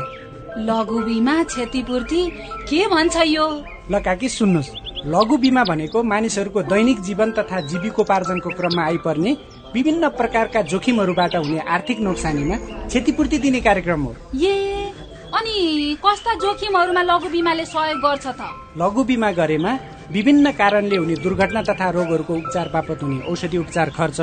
लघु 0.59 0.99
बिमा 1.05 1.43
क्षतिपूर्ति? 1.45 2.23
के 2.69 2.87
भन्छ 2.87 3.17
यो? 3.27 3.47
ल 3.91 3.99
काकी 4.01 4.29
सुन्नुहोस्। 4.29 4.71
लघु 5.07 5.37
बिमा 5.37 5.63
भनेको 5.65 6.03
मानिसहरूको 6.03 6.63
दैनिक 6.63 7.01
जीवन 7.01 7.31
तथा 7.33 7.61
जीविकोपार्जनको 7.61 8.51
क्रममा 8.51 8.83
आइपर्ने 8.85 9.37
विभिन्न 9.75 10.09
प्रकारका 10.19 10.63
जोखिमहरूबाट 10.63 11.37
हुने 11.37 11.61
आर्थिक 11.69 12.01
नोक्सानीमा 12.01 12.57
क्षतिपूर्ति 12.89 13.39
दिने 13.39 13.61
कार्यक्रम 13.61 14.01
हो। 14.03 14.15
ए 14.37 14.93
अनि 15.31 15.97
कस्ता 16.05 16.35
जोखिमहरूमा 16.35 17.03
लघु 17.03 17.29
बिमाले 17.29 17.65
सहयोग 17.65 17.99
गर्छ 18.01 18.27
त? 18.27 18.41
लघु 18.77 19.05
बिमा 19.05 19.31
गरेमा 19.33 19.73
विभिन्न 20.13 20.51
कारणले 20.53 20.97
हुने 20.97 21.15
दुर्घटना 21.25 21.63
तथा 21.63 21.89
रोगहरूको 21.97 22.35
उपचार 22.35 22.69
बापत 22.75 23.03
हुने 23.03 23.19
औषधि 23.31 23.59
उपचार 23.59 23.91
खर्च 23.99 24.21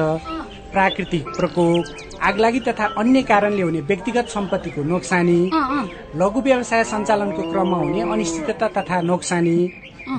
प्राकृतिक 0.71 1.23
प्रकोप 1.37 2.19
आगलागी 2.27 2.59
तथा 2.67 2.85
अन्य 2.99 3.21
कारणले 3.31 3.61
हुने 3.61 3.81
व्यक्तिगत 3.89 4.27
सम्पत्तिको 4.35 4.83
नोक्सानी 4.83 5.39
लघु 6.21 6.41
व्यवसाय 6.47 6.83
सञ्चालनको 6.91 7.41
क्रममा 7.51 7.77
हुने 7.77 8.01
अनिश्चितता 8.13 8.67
तथा 8.77 9.01
नोक्सानी 9.11 9.57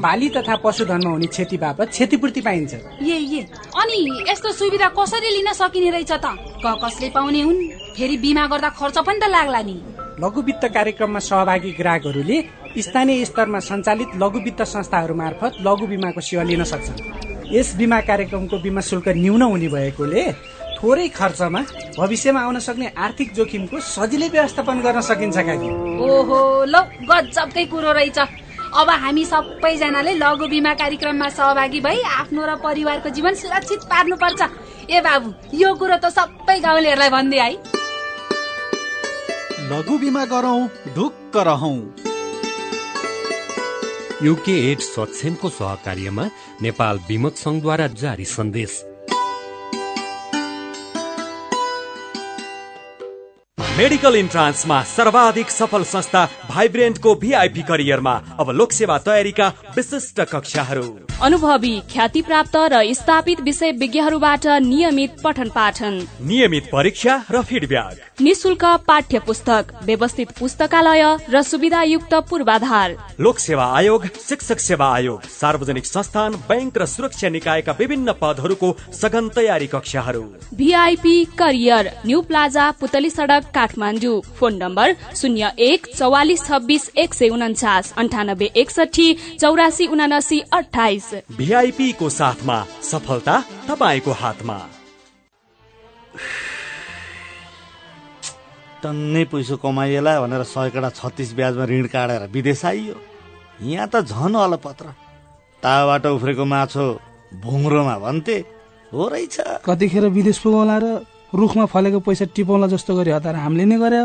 बाली 0.00 0.28
तथा 0.28 0.56
पशुधनमा 0.64 1.10
हुने 1.10 1.26
क्षति 1.26 1.56
बापत 1.58 1.88
क्षतिपूर्ति 1.90 2.40
पाइन्छ। 2.40 2.75
ए 2.75 3.16
ए 3.37 3.40
अनि 3.82 3.98
यस्तो 4.30 4.52
सुविधा 4.52 4.88
कसरी 4.98 5.30
लिन 5.37 5.52
सकिने 5.52 5.90
रहेछ 5.90 6.12
त? 6.12 6.26
कसले 6.84 7.08
पाउने 7.10 7.40
हुन्? 7.42 7.60
फेरि 7.96 8.16
बिमा 8.25 8.46
गर्दा 8.46 8.68
खर्च 8.78 8.98
पनि 9.06 9.18
त 9.20 9.28
लाग्ला 9.32 9.62
नि। 9.68 9.76
लघु 10.20 10.40
वित्त 10.42 10.64
कार्यक्रममा 10.75 11.18
सहभागी 11.28 11.70
ग्राहकहरूले 11.80 12.38
स्थानीय 12.76 13.25
स्तरमा 13.25 13.58
सञ्चालित 13.60 14.10
लघु 14.16 14.38
वित्त 14.40 14.62
संस्थाहरू 14.64 15.14
मार्फत 15.14 15.52
लघु 15.66 15.87
बिमाको 15.87 16.20
सेवा 16.20 16.42
लिन 16.42 16.64
सक्छन्। 16.64 17.54
यस 17.54 17.75
बिमा 17.76 18.00
कार्यक्रमको 18.08 18.58
बिमा 18.62 18.80
शुल्क 18.80 19.08
न्यून 19.16 19.42
हुने 19.42 19.68
भएकोले 19.68 20.25
थोरै 20.78 21.08
खर्चमा 21.10 21.60
भविष्यमा 21.98 22.40
आउन 22.40 22.58
सक्ने 22.60 22.92
आर्थिक 22.96 23.32
जोखिमको 23.34 23.80
सजिलै 23.82 24.28
व्यवस्थापन 24.28 24.80
गर्न 24.80 25.00
सकिन्छ 25.00 25.37
काकी 25.48 25.68
ओहो 26.06 26.40
लौ 26.64 26.82
गजबकै 27.10 27.64
कुरो 27.72 27.92
रहेछ। 27.92 28.18
अब 28.70 28.88
हामी 29.02 29.25
सबैजनाले 29.25 30.12
लघु 30.14 30.46
बिमा 30.48 30.72
कार्यक्रममा 30.75 31.28
सहभागी 31.34 31.80
भई 31.80 32.02
आफ्नो 32.20 32.46
र 32.46 32.54
परिवारको 32.62 33.08
जीवन 33.16 33.34
सुरक्षित 33.34 33.80
पार्नुपर्छ। 33.90 34.40
ए 34.90 35.00
बाबु 35.00 35.28
यो 35.56 35.75
कुरो 35.75 35.96
त 35.96 36.12
सबै 36.12 36.58
गाउँलेहरूलाई 36.60 37.10
भनिदिए 37.10 37.42
है 37.42 37.52
लघु 39.70 39.98
बिमा 39.98 40.25
गरौँ 40.26 40.60
ढुक्क 40.94 41.37
रहौँ। 41.48 41.78
युके 44.22 44.72
एड 44.72 44.78
सक्षमको 44.78 45.48
सहकार्यमा 45.48 46.30
नेपाल 46.62 46.98
विमक 47.08 47.37
संघद्वारा 47.37 47.87
जारी 47.87 48.25
सन्देश। 48.25 48.84
मेडिकल 53.78 54.16
इन्ट्रान्समा 54.16 54.82
सर्वाधिक 54.87 55.50
सफल 55.50 55.82
संस्था 55.87 56.25
भाइब्रेन्टको 56.49 57.14
भिआइपी 57.14 57.62
करियरमा 57.62 58.14
अब 58.40 58.50
लोकसेवा 58.50 58.97
तयारीका 58.99 59.47
विशिष्ट 59.76 60.20
कक्षाहरू। 60.32 60.87
अनुभवी 61.23 61.70
ख्याति 61.92 62.23
प्राप्त 62.23 62.56
र 62.73 62.82
स्थापित 62.94 63.40
विषय 63.40 63.73
विज्ञहरूबाट 63.78 64.47
नियमित 64.64 65.14
पठन 65.25 65.49
पाठन 65.50 66.00
नियमित 66.23 66.68
परीक्षा 66.73 67.14
र 67.30 67.42
फिडब्याक। 67.42 68.20
निशुल्क 68.20 68.64
पाठ्य 68.88 69.18
पुस्तक 69.20 69.73
व्यवस्थित 69.85 70.32
पुस्तकालय 70.38 71.04
र 71.30 71.42
सुविधायुक्त 71.42 72.14
पूर्वाधार। 72.30 72.97
लोक 73.20 73.38
सेवा 73.38 73.64
आयोग 73.76 74.06
शिक्षक 74.18 74.58
सेवा 74.61 74.92
आयोग 74.94 75.23
सार्वजनिक 75.30 75.87
संस्थान 75.87 76.35
बैंक 76.49 76.78
र 76.78 76.87
सुरक्षा 76.88 77.28
निकायका 77.28 77.73
विभिन्न 77.78 78.12
पदहरूको 78.23 78.75
सघन 78.92 79.28
तयारी 79.37 79.66
कक्षाहरू। 79.68 80.25
VIP 80.54 81.16
career 81.38 81.90
new 82.06 82.20
plaza 82.23 82.70
Putali 82.80 83.11
Sadak 83.11 83.50
Kathmandu. 83.68 84.20
Phone 84.38 84.54
number 84.56 84.94
शून्य 85.14 85.50
एक 85.60 85.87
चौवालिस 85.96 86.44
छब्बिस 86.46 86.88
एक 86.96 87.14
सय 87.14 87.28
उन्चास 87.28 87.92
अन्ठानब्बे 87.98 88.50
एकसठी 88.56 89.37
चौरासी 89.40 89.87
उनासी 89.87 90.40
अठाइस 90.52 91.10
भिआइपी 91.37 91.92
को 91.92 92.08
साथमा 92.08 92.56
सफलता 92.82 93.37
तपाईँको 93.68 94.12
हातमा। 94.12 94.58
टन्नै 98.82 99.25
पैसो 99.25 99.56
कमाइएला 99.58 100.20
भनेर 100.20 100.42
सयकडा 100.44 100.90
छत्तिस 100.90 101.34
ब्याजमा 101.34 101.64
ऋण 101.66 101.87
काटेर 101.92 102.22
विदेश 102.32 102.64
आइयो। 102.64 102.96
यहाँ 103.62 103.88
त 103.92 104.06
झन 104.06 104.34
अलपत्र। 104.38 104.87
ताबाट 105.62 106.06
उफ्रेको 106.06 106.44
माछो 106.44 106.87
भुङ्रोमा 107.42 107.96
भन्थे। 107.98 108.38
हो 108.92 109.08
रहेछ। 109.08 109.37
कतिखेर 109.66 110.04
विदेश 110.08 110.38
पुगौला 110.38 110.76
र 110.78 110.87
रुखमा 111.35 111.64
फलेको 111.66 112.00
पैसा 112.00 112.25
टिपाउला 112.35 112.66
जस्तो 112.73 112.97
गरी 112.97 113.11
हतार 113.11 113.37
हामीले 113.37 113.64
नै 113.64 113.78
गरे 113.78 114.00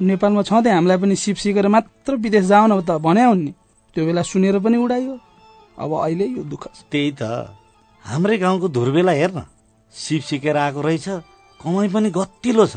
नेपालमा 0.00 0.42
छँदै 0.42 0.70
हामीलाई 0.70 0.98
पनि 0.98 1.16
सिप 1.16 1.36
सिकेर 1.36 1.68
मात्र 1.68 2.14
विदेश 2.16 2.44
जाऊ 2.50 2.66
न 2.66 2.80
त 2.82 2.98
भन्या 2.98 3.26
हुन् 3.28 3.44
नि। 3.44 3.52
त्यो 3.94 4.04
बेला 4.06 4.22
सुनेर 4.22 4.58
पनि 4.58 4.76
उडाइयो। 4.76 5.14
अब 5.78 5.90
अहिले 5.94 6.26
यो 6.26 6.42
दुःख 6.42 6.64
त्यही 6.90 7.10
त। 7.20 7.22
हाम्रै 8.04 8.36
गाउँको 8.38 8.68
धुर्बेला 8.68 9.12
हेर्न। 9.12 9.38
सिप 9.94 10.22
सिकेर 10.22 10.56
आएको 10.56 10.80
रहेछ। 10.80 11.08
कमाइ 11.60 11.88
पनि 11.88 12.10
गतिलो 12.10 12.66
छ। 12.66 12.76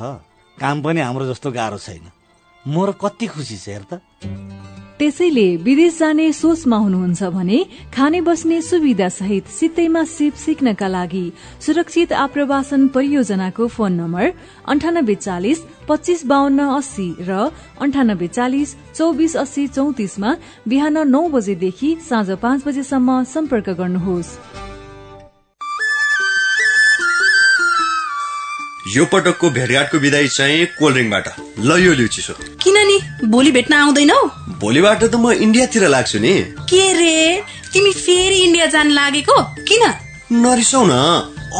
काम 0.58 0.82
पनि 0.82 1.00
हाम्रो 1.02 1.26
जस्तो 1.28 1.52
गाह्रो 1.52 1.78
छैन। 1.78 2.06
म 2.68 2.76
र 2.88 2.92
कति 2.96 3.28
खुसी 3.28 3.58
छ 3.58 3.68
हेर 3.68 3.84
त। 3.84 4.79
त्यसैले 5.00 5.48
विदेश 5.64 5.98
जाने 6.00 6.32
सोचमा 6.34 6.78
हुनुहुन्छ 6.78 7.24
भने 7.32 7.60
खाने 7.96 8.20
बस्ने 8.22 8.60
सुविधा 8.62 9.08
सहित 9.10 9.48
सित्तैमा 9.48 10.04
सिप 10.06 10.34
सिक्नका 10.36 10.88
लागि 10.88 11.24
सुरक्षित 11.66 12.12
आप्रवासन 12.26 12.88
परियोजनाको 12.92 13.68
फोन 13.76 13.94
नम्बर 13.96 14.26
अन्ठानब्बे 14.68 15.16
चालिस 15.16 15.60
पच्चिस 15.88 16.26
बाहन्न 16.28 16.68
अस्सी 16.76 17.10
र 17.24 17.32
अन्ठानब्बे 17.80 18.28
चालिस 18.28 18.76
चौबिस 18.96 19.38
अस्सी 19.44 19.68
चौतिसमा 19.68 20.36
बिहान 20.68 21.08
नौ 21.08 21.28
बजेदेखि 21.32 21.96
साँझ 22.10 22.30
पाँच 22.44 22.68
बजेसम्म 22.68 23.24
सम्पर्क 23.34 23.70
गर्नुहोस्। 23.80 24.36
यो 28.90 29.06
पटकको 29.06 29.50
भेटघाटको 29.50 29.98
विदाई 29.98 30.28
चाहिँ 30.28 30.66
कोल्ड 30.78 30.96
ड्रिङ्कबाट। 30.96 31.26
ल 31.60 31.78
यो 31.78 31.94
लिउ 31.94 32.08
चिसो 32.08 32.34
किन 32.64 32.78
नि? 32.88 32.98
भोलि 33.30 33.52
भेट्न 33.52 33.74
आउँदैनौ? 33.74 34.20
भोलिबाट 34.62 35.04
त 35.04 35.16
म 35.16 35.32
इन्डियातिर 35.46 35.88
लाग्छु 35.88 36.20
नि। 36.20 36.34
के 36.66 36.84
रे? 36.94 37.44
तिमी 37.74 37.92
फेरि 37.94 38.40
इन्डिया 38.44 38.66
जान 38.66 38.90
लागेको? 38.90 39.38
किन? 39.70 39.84
नरिसाउ 40.34 40.84
न 40.86 40.94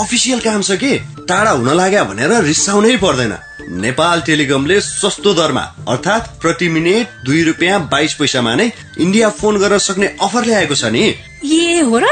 अफिसियल 0.02 0.40
काम 0.40 0.62
छ 0.62 0.72
कि? 0.82 0.98
टाढा 1.30 1.52
हुन 1.52 1.70
लाग्यो 1.78 2.06
भनेर 2.06 2.34
रिसाउनै 2.44 2.96
पर्दैन। 2.98 3.34
नेपाल 3.78 4.22
टेलिकमले 4.26 4.80
सस्तो 4.82 5.34
दरमा 5.34 5.62
अर्थात् 5.86 6.42
प्रति 6.42 6.68
मिनट 6.70 7.26
दुई 7.26 7.44
रुपियाँ 7.44 7.80
बाइस 7.92 8.14
पैसामा 8.18 8.56
नै 8.56 8.72
इन्डिया 9.00 9.30
फोन 9.30 9.58
गर्न 9.62 9.78
सक्ने 9.78 10.08
अफर 10.18 10.46
ल्याएको 10.46 10.76
छ 10.76 10.86
नि। 10.90 11.06
ए 11.46 11.86
हो 11.86 11.98
र? 12.00 12.06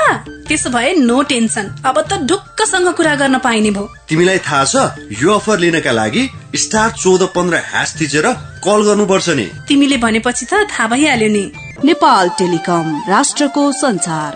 त्यसो 0.48 0.70
भए 0.70 0.94
नो 0.98 1.22
टेन्सन 1.30 1.66
अब 1.86 1.98
त 2.02 2.18
ढुक्कसँग 2.30 2.88
कुरा 2.98 3.16
गर्न 3.22 3.38
पाइने 3.46 3.72
भयो। 3.72 3.86
तिमीलाई 4.10 4.40
थाहा 4.48 4.64
छ 4.66 4.76
यो 5.22 5.34
अफर 5.34 5.60
लिनका 5.60 5.92
लागि 5.92 6.24
स्टार 6.64 6.90
चौध 7.04 7.24
पन्ध्र 7.36 7.58
ह्यास 7.72 7.90
थिचेर 8.00 8.28
कल 8.66 8.80
गर्नुपर्छ 8.88 9.28
नि। 9.40 9.46
तिमीले 9.68 9.98
भनेपछि 10.06 10.46
त 10.46 10.64
थाहा 10.72 10.88
भइहाल्यो 10.94 11.30
नि। 11.36 11.44
नेपाल 11.86 12.30
टेलिकम 12.40 12.86
राष्ट्रको 13.10 13.64
संचार 13.82 14.32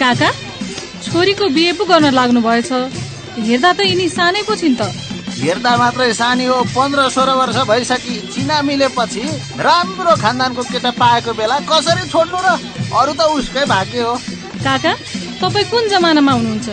काका 0.00 0.30
छोरीको 1.04 1.48
बिहे 1.54 1.72
पो 1.78 1.84
गर्न 1.84 2.10
लाग्नु 2.14 2.40
भएछ। 2.40 2.72
हेर्दा 3.38 3.72
त 3.72 3.80
यिनी 3.86 4.08
सानै 4.08 4.42
पो 4.48 4.54
छिन् 4.56 4.76
त। 4.80 5.11
हेर्दा 5.40 5.72
मात्रै 5.76 6.12
सानी 6.14 6.44
हो 6.44 6.56
पन्ध्र 6.76 7.08
सोह्र 7.10 7.30
वर्ष 7.40 7.56
भइसकि 7.68 8.14
चिना 8.32 8.60
मिलेपछि 8.62 9.22
राम्रो 9.66 10.14
खानदानको 10.22 10.62
केटा 10.72 10.90
पाएको 11.00 11.32
बेला 11.38 11.58
कसरी 11.70 12.08
छोड्नु 12.08 12.38
र 12.44 12.48
अरू 12.92 13.12
त 13.12 13.20
उसकै 13.38 13.64
भाग्य 13.66 14.00
हो। 14.02 14.14
काका 14.64 14.92
तपाईँ 15.42 15.70
कुन 15.70 15.88
जमानामा 15.88 16.32
हुनुहुन्छ? 16.32 16.68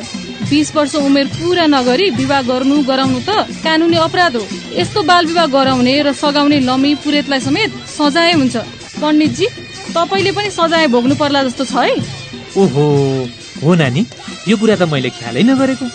बिस 0.50 0.68
वर्ष 0.76 0.96
उमेर 0.96 1.28
पुरा 1.34 1.66
नगरी 1.68 2.10
विवाह 2.20 2.42
गर्नु 2.50 2.76
गराउनु 2.90 3.20
त 3.28 3.30
कानुनी 3.64 3.98
अपराध 4.06 4.36
हो। 4.36 4.44
यस्तो 4.78 5.00
बाल 5.10 5.26
विवाह 5.26 5.48
गराउने 5.56 5.94
र 6.02 6.14
सघाउने 6.14 6.60
लमी 6.70 6.94
पुरेतलाई 7.04 7.40
समेत 7.40 7.72
सजाय 7.98 8.34
हुन्छ। 8.34 8.56
पण्डितजी 9.02 9.48
तपाईँले 9.96 10.32
पनि 10.38 10.50
सजाय 10.52 10.88
भोग्नु 10.94 11.16
पर्ला 11.16 11.44
जस्तो 11.44 11.66
छ 11.66 11.76
है। 11.86 11.96
ओहो 12.58 12.86
हो 13.64 13.70
नानी 13.82 14.02
यो 14.48 14.58
कुरा 14.58 14.76
त 14.76 14.84
मैले 14.92 15.10
ख्यालै 15.18 15.44
नगरेको। 15.50 15.86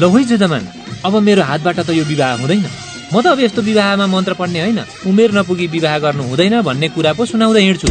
ल 0.00 0.02
है 0.12 0.24
जुदमान 0.30 0.64
अब 1.04 1.14
मेरो 1.18 1.42
हातबाट 1.42 1.78
त 1.80 1.90
यो 1.90 2.04
विवाह 2.04 2.32
हुँदैन। 2.40 2.66
म 3.12 3.20
त 3.22 3.26
अब 3.26 3.40
यस्तो 3.40 3.62
विवाहमा 3.62 4.06
मन्त्र 4.06 4.34
पढ्ने 4.34 4.60
होइन। 4.60 4.80
उमेर 5.06 5.30
नपुगी 5.38 5.66
विवाह 5.66 5.98
गर्नु 5.98 6.22
हुँदैन 6.22 6.60
भन्ने 6.62 6.88
कुरा 6.88 7.12
पो 7.12 7.24
सुनाउँदै 7.26 7.62
हिँड्छु। 7.62 7.88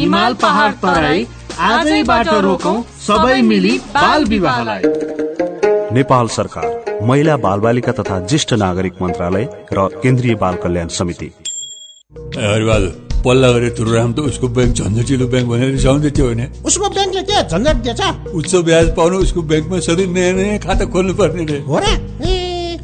हिमाल 0.00 0.34
पहाड 0.34 0.72
तराई। 0.82 1.26
आजैबाट 1.60 2.28
रोकौं 2.28 2.76
सबै 3.06 3.40
मिली 3.42 3.74
बाल 3.94 4.24
विवाहलाई। 4.24 4.82
नेपाल 5.92 6.26
सरकार 6.28 6.68
महिला 7.02 7.36
बाल 7.36 7.60
बालिका 7.60 7.92
तथा 7.92 8.16
ज्येष्ठ 8.26 8.50
नागरिक 8.54 8.94
मन्त्रालय 9.02 9.44
र 9.72 9.88
केन्द्रीय 10.02 10.34
बाल 10.34 10.54
कल्याण 10.54 10.88
समिति। 10.88 11.28
पल्ला 13.24 13.48
गरेर 13.52 13.72
तुरुराम 13.78 14.12
त 14.12 14.18
उसको 14.30 14.46
ब्याङ्क 14.56 14.72
झन्झटिलो 14.80 15.26
ब्याङ्क 15.32 15.48
भनेर 15.50 15.70
रिसाउँदै 15.76 16.10
थियो 16.16 16.26
भने 16.30 16.46
उसको 16.64 16.86
ब्याङ्कले 16.96 17.22
के 17.28 17.36
झन्झट 17.52 17.76
दिएछ? 17.84 18.02
उच्च 18.34 18.52
ब्याज 18.68 18.86
पाउनु 18.96 19.16
उसको 19.24 19.40
ब्याङ्कमा 19.50 19.78
सधैँ 19.86 20.06
नयाँ 20.16 20.32
नयाँ 20.36 20.58
खाता 20.64 20.84
खोल्नु 20.92 21.12
पर्ने 21.20 21.44
रे। 21.44 21.58
हो 21.68 21.76
र? 21.78 21.84
ए 22.24 22.39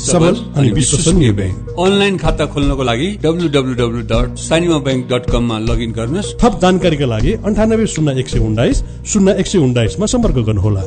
सबल 0.00 0.36
अनि 0.56 0.70
विश्वसनीय 0.72 1.32
ब्याङ्क 1.32 1.76
अनलाइन 1.78 2.16
खाता 2.16 2.46
खोल्नको 2.54 2.82
लागि 2.82 3.08
W 3.24 3.48
W 3.56 3.74
W 3.82 4.02
dot 4.12 4.38
Sanima 4.38 4.78
bank 4.86 5.06
dot 5.12 5.30
कममा 5.30 5.58
लगइन 5.68 5.92
गर्नुहोस्। 5.92 6.34
थप 6.42 6.58
जानकारीका 6.62 7.06
लागि 7.06 7.32
अन्ठानब्बे 7.44 7.86
शून्य 7.94 8.18
एक 8.20 8.28
सय 8.28 8.38
उन्नाइस 8.48 8.82
शून्य 9.12 9.36
एक 9.40 9.46
सय 9.46 9.58
उन्नाइसमा 9.58 10.06
सम्पर्क 10.06 10.44
गर्नुहोला। 10.48 10.84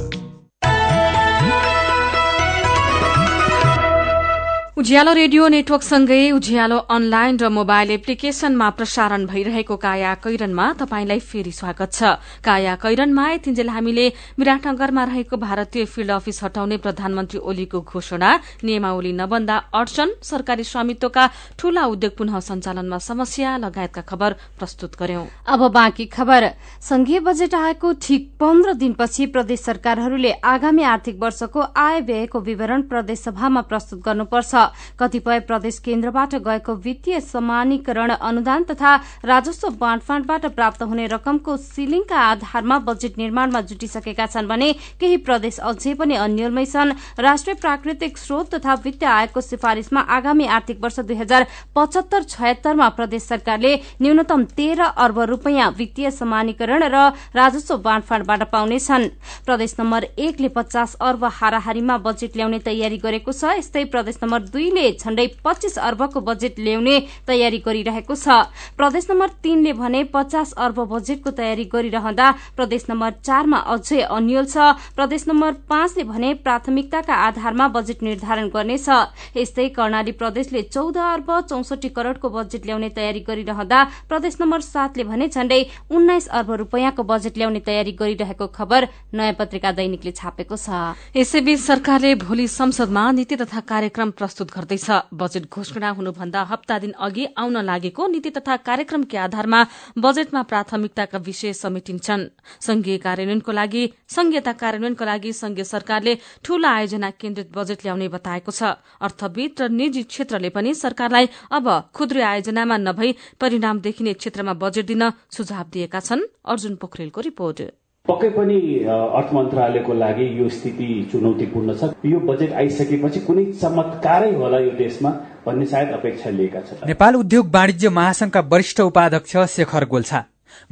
उज्यालो 4.84 5.12
रेडियो 5.14 5.48
नेटवर्कसँगै 5.48 6.32
उज्यालो 6.36 6.78
अनलाइन 6.92 7.38
र 7.40 7.48
मोबाइल 7.48 7.92
एप्लिकेशनमा 8.04 8.68
प्रसारण 8.76 9.26
भइरहेको 9.26 9.76
काया 9.80 10.14
कैरनमा 10.20 10.66
तपाईंलाई 10.76 11.20
फेरि 11.24 11.52
स्वागत 11.54 11.92
छ। 11.94 12.20
काया 12.44 12.76
कैरनमा 12.84 13.24
यतिन्जेल 13.32 13.70
हामीले 13.70 14.08
विराटनगरमा 14.36 15.04
रहेको 15.08 15.38
भारतीय 15.40 15.86
फिल्ड 15.88 16.12
अफिस 16.12 16.44
हटाउने 16.44 16.78
प्रधानमन्त्री 16.84 17.40
ओलीको 17.40 17.80
घोषणा 17.80 18.32
नियमावली 18.60 19.12
नबन्दा 19.14 19.58
अडचन 19.72 20.10
सरकारी 20.22 20.64
स्वामित्वका 20.68 21.24
ठूला 21.56 21.84
उद्योग 21.88 22.18
पुनः 22.20 22.40
सञ्चालनमा 22.42 22.98
समस्या 23.08 23.56
लगायतका 23.64 24.04
खबर 24.04 24.36
प्रस्तुत 24.60 25.00
गर्यौं। 25.00 25.26
अब 25.48 25.62
बाँकी 25.72 26.06
खबर। 26.12 26.50
संघीय 26.84 27.20
बजेट 27.24 27.56
आएको 27.56 27.94
ठिक 28.04 28.28
पन्ध्र 28.36 28.74
दिनपछि 28.84 29.32
प्रदेश 29.32 29.60
सरकारहरूले 29.62 30.32
आगामी 30.44 30.84
आर्थिक 30.92 31.24
वर्षको 31.24 31.72
आय 31.88 32.02
व्ययको 32.04 32.40
विवरण 32.42 32.82
प्रदेश 32.92 33.20
सभामा 33.24 33.62
प्रस्तुत 33.72 34.04
गर्नुपर्छ। 34.04 34.72
कतिपय 35.00 35.40
प्रदेश 35.48 35.80
केन्द्रबाट 35.80 36.36
गएको 36.44 36.74
वित्तीय 36.84 37.20
समानीकरण 37.24 38.12
अनुदान 38.12 38.64
तथा 38.64 38.96
राजस्व 39.26 39.70
बाँडफाँडबाट 39.80 40.46
प्राप्त 40.56 40.84
हुने 40.84 41.06
रकमको 41.08 41.58
सिलिङका 41.60 42.20
आधारमा 42.24 42.78
बजेट 42.84 43.18
निर्माणमा 43.18 43.62
जुटिसकेका 43.64 44.26
छन् 44.28 44.48
भने 44.48 44.72
केही 45.00 45.18
प्रदेश 45.28 45.60
अझै 45.62 45.94
पनि 45.94 46.16
अन्यलमै 46.18 46.66
छन्। 46.66 46.92
राष्ट्रिय 47.20 47.56
प्राकृतिक 47.56 48.18
स्रोत 48.18 48.54
तथा 48.56 48.74
वित्त 48.84 49.04
आयोगको 49.06 49.42
सिफारिशमा 49.44 50.02
आगामी 50.16 50.46
आर्थिक 50.54 50.84
वर्ष 50.84 51.00
दुई 51.02 51.16
हजार 51.16 51.46
पचहत्तर 51.76 52.24
छयत्तरमा 52.30 52.90
प्रदेश 52.98 53.24
सरकारले 53.24 53.76
न्यूनतम 54.02 54.44
तेह्र 54.58 54.84
अर्ब 55.04 55.20
रूपियाँ 55.30 55.70
वित्तीय 55.78 56.12
समानीकरण 56.14 56.84
र 56.94 57.08
राजस्व 57.36 57.78
बाँडफाँडबाट 57.84 58.44
पाउनेछन् 58.52 59.08
प्रदेश 59.46 59.76
नम्बर 59.80 60.04
एकले 60.20 60.48
पचास 60.56 60.96
अर्ब 61.02 61.24
हाराहारीमा 61.34 61.98
बजेट 62.06 62.36
ल्याउने 62.36 62.60
तयारी 62.66 62.98
गरेको 62.98 63.32
छ। 63.32 63.58
यस्तै 63.58 63.84
प्रदेश 63.94 64.20
नम्बर 64.24 64.40
दुईले 64.64 64.92
झण्डै 64.96 65.28
पच्चीस 65.44 65.78
अर्बको 65.80 66.20
बजेट 66.24 66.60
ल्याउने 66.60 66.96
तयारी 67.28 67.58
गरिरहेको 67.66 68.16
छ। 68.16 68.48
प्रदेश 68.80 69.08
नम्बर 69.10 69.30
तीनले 69.44 69.72
भने 69.76 70.04
पचास 70.08 70.54
अर्ब 70.56 70.80
बजेटको 70.88 71.32
तयारी 71.36 71.64
गरिरहँदा 71.68 72.28
प्रदेश 72.56 72.86
नम्बर 72.90 73.12
चारमा 73.20 73.58
अझै 73.74 74.00
अन्यल 74.08 74.46
छ। 74.48 74.56
प्रदेश 74.96 75.28
नम्बर 75.28 75.52
पाँचले 75.68 76.04
भने 76.08 76.34
प्राथमिकताका 76.40 77.16
आधारमा 77.28 77.68
बजेट 77.76 78.04
निर्धारण 78.04 78.48
गर्नेछ। 78.56 78.88
यस्तै 79.36 79.68
कर्णाली 79.76 80.12
प्रदेशले 80.16 80.62
चौध 80.72 80.98
अर्ब 80.98 81.30
चौसठी 81.52 81.90
करोड़को 81.92 82.30
बजेट 82.30 82.66
ल्याउने 82.66 82.90
तयारी 82.96 83.20
गरिरहँदा 83.28 83.84
प्रदेश 84.08 84.38
नम्बर 84.40 84.62
सातले 84.64 85.04
भने 85.04 85.28
झण्डै 85.28 85.60
उन्नाइस 85.92 86.28
अर्ब 86.32 86.52
रूपियाँको 86.64 87.04
बजेट 87.04 87.38
ल्याउने 87.38 87.60
तयारी 87.68 87.92
गरिरहेको 88.00 88.48
खबर 88.56 88.88
नयाँ 89.12 89.36
पत्रिका 89.36 89.72
दैनिकले 89.74 90.12
छापेको 90.14 90.56
छ। 90.56 90.96
यसैबीच 91.20 91.60
सरकारले 91.60 92.16
भोलि 92.24 92.48
संसदमा 92.48 93.04
नीति 93.12 93.36
तथा 93.36 93.60
कार्यक्रम 93.68 94.12
प्रस्तुत 94.14 94.52
गर्दैछ। 94.54 94.88
बजेट 95.14 95.46
घोषणा 95.50 95.90
हुनुभन्दा 95.90 96.42
हप्ता 96.44 96.78
दिन 96.80 96.92
अघि 97.00 97.26
आउन 97.38 97.58
लागेको 97.64 98.08
नीति 98.08 98.30
तथा 98.30 98.56
कार्यक्रमकै 98.68 99.18
आधारमा 99.18 99.60
बजेटमा 99.98 100.42
प्राथमिकताका 100.44 101.18
विषय 101.20 101.54
समेटिन्छन्। 101.54 102.28
संघीय 102.62 102.98
कार्यान्वयनको 102.98 103.52
लागि 103.52 103.84
संघीयता 104.10 104.54
कार्यान्वयनको 104.54 105.06
लागि 105.06 105.34
संघीय 105.34 105.64
सरकारले 105.66 106.14
ठूला 106.46 106.70
आयोजना 106.70 107.10
केन्द्रित 107.12 107.50
बजेट 107.52 107.80
ल्याउने 107.84 108.08
बताएको 108.08 108.52
छ। 108.52 108.78
अर्थविद 109.02 109.62
र 109.62 109.70
निजी 109.72 110.04
क्षेत्रले 110.06 110.50
पनि 110.50 110.74
सरकारलाई 110.76 111.30
अब 111.52 111.66
खुद्रे 111.94 112.22
आयोजनामा 112.24 112.78
नभई 112.80 113.16
परिणाम 113.42 113.80
देखिने 113.82 114.14
क्षेत्रमा 114.14 114.54
बजेट 114.54 114.86
दिन 114.86 115.10
सुझाव 115.30 115.66
दिएका 115.74 116.00
छन्। 116.00 116.30
अर्जुन 116.46 116.76
पोखरेलको 116.76 117.22
रिपोर्ट। 117.22 117.83
पक्कै 118.04 118.30
पनि 118.36 118.56
अर्थ 118.84 119.30
मन्त्रालयको 119.34 119.94
लागि 119.96 120.26
यो 120.40 120.48
स्थिति 120.52 120.88
चुनौतीपूर्ण 121.12 121.76
छ। 121.80 121.96
यो 122.04 122.20
बजेट 122.20 122.52
आइसकेपछि 122.52 123.20
कुनै 123.24 123.46
चमत्कारै 123.56 124.32
होला 124.36 124.60
यो 124.60 124.72
देशमा 124.76 125.12
भन्ने 125.46 125.66
सायद 125.66 125.90
अपेक्षा 125.96 126.30
लिएका 126.36 126.60
छन्। 126.68 126.84
नेपाल 126.84 127.16
उद्योग 127.16 127.46
वाणिज्य 127.56 127.90
महासंघका 127.96 128.42
वरिष्ठ 128.52 128.80
उपाध्यक्ष 128.82 129.38
शेखर 129.56 129.86
गोल्छा। 129.88 130.20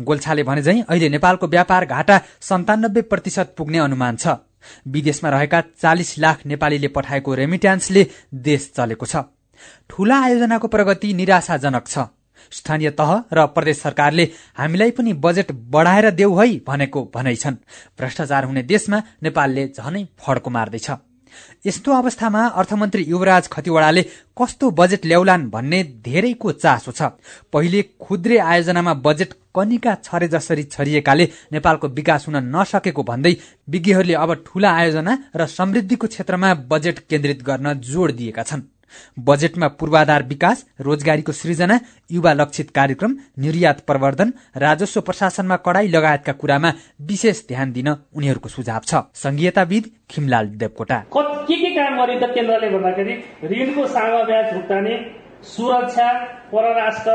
गोल्छाले 0.03 0.43
भने 0.43 0.61
झै 0.61 0.75
अहिले 0.83 1.09
नेपालको 1.15 1.47
व्यापार 1.47 1.85
घाटा 1.87 2.21
सन्तानब्बे 2.51 3.01
प्रतिशत 3.07 3.55
पुग्ने 3.57 3.79
अनुमान 3.79 4.15
छ। 4.19 4.35
विदेशमा 4.91 5.29
रहेका 5.31 5.59
चालिस 5.81 6.17
लाख 6.19 6.45
नेपालीले 6.51 6.87
पठाएको 6.91 7.33
रेमिट्यान्सले 7.33 8.07
देश 8.43 8.71
चलेको 8.75 9.05
छ। 9.07 9.23
ठूला 9.87 10.19
आयोजनाको 10.19 10.67
प्रगति 10.67 11.13
निराशाजनक 11.15 11.87
छ। 11.87 12.11
स्थानीय 12.51 12.89
तह 12.91 13.11
र 13.33 13.45
प्रदेश 13.47 13.81
सरकारले 13.81 14.29
हामीलाई 14.57 14.91
पनि 14.91 15.13
बजेट 15.25 15.51
बढ़ाएर 15.71 16.09
देऊ 16.11 16.35
है 16.35 16.47
भनेको 16.67 17.09
भनाइ 17.15 17.35
छन् 17.35 17.61
भ्रष्टाचार 17.99 18.43
हुने 18.45 18.63
देशमा 18.63 19.01
नेपालले 19.23 19.67
झनै 19.69 20.05
फड्को 20.19 20.49
मार्दैछ। 20.49 20.89
यस्तो 21.65 21.91
अवस्थामा 21.93 22.45
अर्थमन्त्री 22.59 23.03
युवराज 23.03 23.47
खतिवड़ाले 23.47 24.01
कस्तो 24.37 24.69
बजेट 24.71 25.05
ल्याउलान् 25.05 25.49
भन्ने 25.49 25.83
धेरैको 26.03 26.51
चासो 26.53 26.91
छ। 26.91 27.01
पहिले 27.53 27.81
खुद्रे 28.01 28.37
आयोजनामा 28.37 28.93
बजेट 29.05 29.33
कनिका 29.55 29.93
छरे 30.03 30.27
जसरी 30.27 30.63
छरिएकाले 30.65 31.27
नेपालको 31.51 31.87
विकास 31.87 32.27
हुन 32.27 32.37
नसकेको 32.55 33.03
भन्दै 33.03 33.35
विज्ञहरूले 33.69 34.13
अब 34.13 34.33
ठूला 34.45 34.71
आयोजना 34.71 35.17
र 35.35 35.47
समृद्धिको 35.47 36.07
क्षेत्रमा 36.07 36.53
बजेट 36.67 36.99
केन्द्रित 37.09 37.43
गर्न 37.43 37.73
जोड़ 37.79 38.11
दिएका 38.11 38.43
छन्। 38.43 38.67
बजेटमा 39.19 39.67
पूर्वाधार 39.79 40.23
विकास 40.23 40.65
रोजगारीको 40.79 41.31
सृजना 41.31 41.79
युवा 42.11 42.33
लक्षित 42.33 42.69
कार्यक्रम 42.75 43.15
निर्यात 43.43 43.79
प्रवर्धन 43.87 44.33
राजस्व 44.57 45.01
प्रशासनमा 45.01 45.55
कडाई 45.65 45.87
लगायतका 45.87 46.33
कुरामा 46.41 46.71
विशेष 47.09 47.41
ध्यान 47.47 47.71
दिन 47.71 47.87
उनीहरूको 47.89 48.49
सुझाव 48.49 48.81
छ। 48.85 49.03
संघीयताविद 49.15 49.89
खिमलाल 50.09 50.47
देवकोटा। 50.61 50.97
के 51.11 51.55
के 51.55 51.69
काम 51.75 52.01
गरिन्छ 52.01 52.23
केन्द्रले 52.35 52.69
भन्दाखेरि 52.69 53.13
ऋणको 53.51 53.85
सामा 53.87 54.21
ब्याज 54.23 54.53
भुक्तानी 54.53 54.95
सुरक्षा 55.51 56.07
परराष्ट्र 56.51 57.13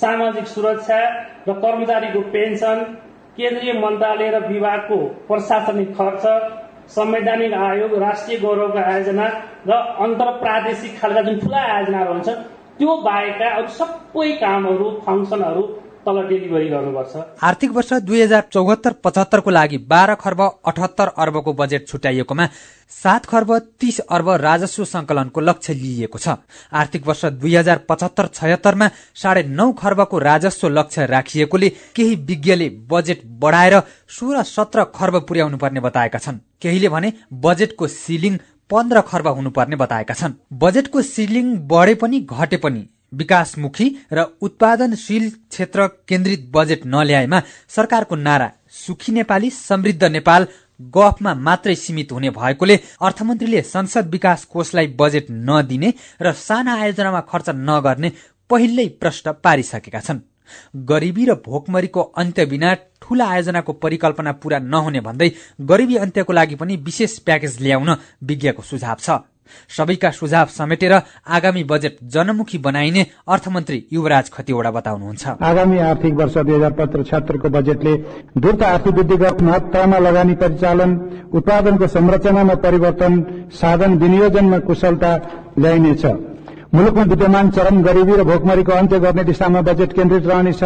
सामाजिक 0.00 0.46
सुरक्षा 0.48 1.00
र 1.48 1.52
कर्मचारीको 1.64 2.20
पेन्सन 2.34 2.78
केन्द्रीय 3.36 3.72
मन्त्रालय 3.80 4.30
र 4.34 4.38
विभागको 4.48 4.96
प्रशासनिक 5.28 5.90
खर्च 5.98 6.24
संवैधानिक 6.88 7.52
आयोग 7.60 7.94
राष्ट्रिय 7.98 8.38
गौरवको 8.38 8.78
आयोजना 8.80 9.26
र 9.66 9.78
अन्तर 10.00 10.30
प्रादेशिक 10.38 10.98
खालका 11.00 11.22
जुन 11.22 11.38
ठुला 11.40 11.62
आयोजनाहरू 11.68 12.12
हुन्छ 12.12 12.28
त्यो 12.78 12.96
बाहेकका 13.02 13.48
अरू 13.54 13.68
सबै 13.74 14.30
कामहरू 14.40 14.90
फङ्सनहरू 15.06 15.62
तल 16.06 16.22
डेलिभरी 16.28 16.68
गर्नुपर्छ। 16.68 17.16
आर्थिक 17.42 17.70
वर्ष 17.72 17.92
दुई 18.02 18.22
हजार 18.22 18.42
चौहत्तर 18.52 18.92
पचहत्तरको 19.04 19.50
लागि 19.50 19.78
बाह्र 19.90 20.14
खर्ब 20.16 20.40
अठहत्तर 20.40 21.08
अर्बको 21.18 21.52
बजेट 21.52 21.88
छुट्याइएकोमा 21.88 22.46
सात 22.92 23.26
खर्ब 23.26 23.50
तीस 23.80 23.98
अर्ब 24.00 24.28
राजस्व 24.40 24.84
संकलनको 24.86 25.40
लक्ष्य 25.40 25.74
लिइएको 25.74 26.18
छ। 26.18 26.36
आर्थिक 26.72 27.06
वर्ष 27.06 27.24
दुई 27.36 27.54
हजार 27.56 27.78
पचहत्तर 27.88 28.26
छयत्तरमा 28.34 28.90
साढे 29.14 29.42
नौ 29.50 29.70
खर्बको 29.74 30.18
राजस्व 30.20 30.68
लक्ष्य 30.70 31.06
राखिएकोले 31.06 31.68
केही 31.96 32.14
विज्ञले 32.26 32.68
बजेट 32.90 33.22
बढाएर 33.40 33.80
सोह्र 34.10 34.42
सत्र 34.46 34.84
खर्ब 34.94 35.24
पुर्याउनु 35.28 35.56
पर्ने 35.58 35.80
बताएका 35.80 36.18
छन्। 36.18 36.38
केहीले 36.62 36.88
भने 36.88 37.12
बजेटको 37.42 37.86
सिलिङ 37.92 38.36
पन्ध्र 38.70 39.00
खर्ब 39.02 39.26
हुनुपर्ने 39.28 39.76
बताएका 39.76 40.14
छन्। 40.14 40.32
बजेटको 40.52 41.02
सिलिङ 41.04 41.56
बढे 41.68 41.94
पनि 41.96 42.20
घटे 42.22 42.56
पनि। 42.56 42.88
विकासमुखी 43.12 43.88
र 44.12 44.24
उत्पादनशील 44.42 45.28
क्षेत्र 45.30 45.86
केन्द्रित 46.08 46.50
बजेट 46.54 46.86
नल्याएमा 46.86 47.40
सरकारको 47.76 48.16
नारा 48.16 48.50
सुखी 48.76 49.12
नेपाली 49.12 49.50
समृद्ध 49.50 50.04
नेपाल 50.04 50.46
गफमा 50.96 51.34
मात्रै 51.34 51.74
सीमित 51.74 52.12
हुने 52.12 52.30
भएकोले 52.30 52.76
अर्थमन्त्रीले 53.00 53.60
संसद 53.64 54.10
विकास 54.12 54.44
कोषलाई 54.44 54.86
बजेट 55.00 55.26
नदिने 55.48 55.92
र 56.22 56.32
साना 56.36 56.74
आयोजनामा 56.82 57.20
खर्च 57.30 57.48
नगर्ने 57.68 58.12
पहिल्यै 58.50 58.88
प्रश्न 59.00 59.32
पारिसकेका 59.44 60.00
छन्। 60.00 60.20
गरिबी 60.86 61.24
र 61.24 61.34
भोकमरीको 61.46 62.00
अन्त्य 62.16 62.44
बिना 62.46 62.74
ठूला 63.02 63.24
आयोजनाको 63.26 63.72
परिकल्पना 63.82 64.32
पूरा 64.32 64.58
नहुने 64.64 65.00
भन्दै 65.00 65.30
गरिबी 65.60 65.96
अन्त्यको 65.96 66.32
लागि 66.32 66.54
पनि 66.54 66.76
विशेष 66.86 67.18
प्याकेज 67.26 67.56
ल्याउन 67.62 67.90
विज्ञको 68.22 68.62
सुझाव 68.62 68.98
छ। 69.00 69.10
सबैका 69.68 70.10
सुझाव 70.10 70.46
समेटेर 70.48 70.92
आगामी 71.28 71.64
बजेट 71.64 71.98
जनमुखी 72.04 72.58
बनाइने 72.58 73.06
अर्थमन्त्री 73.28 73.82
युवराज 73.92 74.30
खतिवड़ा 74.30 74.70
बताउनुहुन्छ। 74.70 75.26
आगामी 75.42 75.78
आर्थिक 75.80 76.14
वर्ष 76.14 76.38
दुई 76.38 76.54
हजार 76.54 76.72
पत्र 76.72 77.02
छत्तरको 77.02 77.48
बजेटले 77.48 77.94
द्रुत 78.36 78.62
आर्थिक 78.62 78.94
वृद्धिगत 78.94 79.42
महत्तामा 79.42 79.98
लगानी 79.98 80.34
परिचालन 80.34 80.94
उत्पादनको 81.34 81.86
संरचनामा 81.86 82.54
परिवर्तन 82.64 83.22
साधन 83.52 83.98
विनियोजनमा 83.98 84.58
कुशलता 84.58 85.12
ल्याइनेछ। 85.58 86.04
मुलुकमा 86.76 87.02
विद्यमान 87.10 87.50
चरम 87.56 87.76
गरिबी 87.82 88.14
र 88.16 88.22
भोकमरीको 88.28 88.72
अन्त्य 88.72 88.98
गर्ने 89.00 89.22
दिशामा 89.24 89.60
बजेट 89.68 89.92
केन्द्रित 89.96 90.26
रहनेछ 90.28 90.62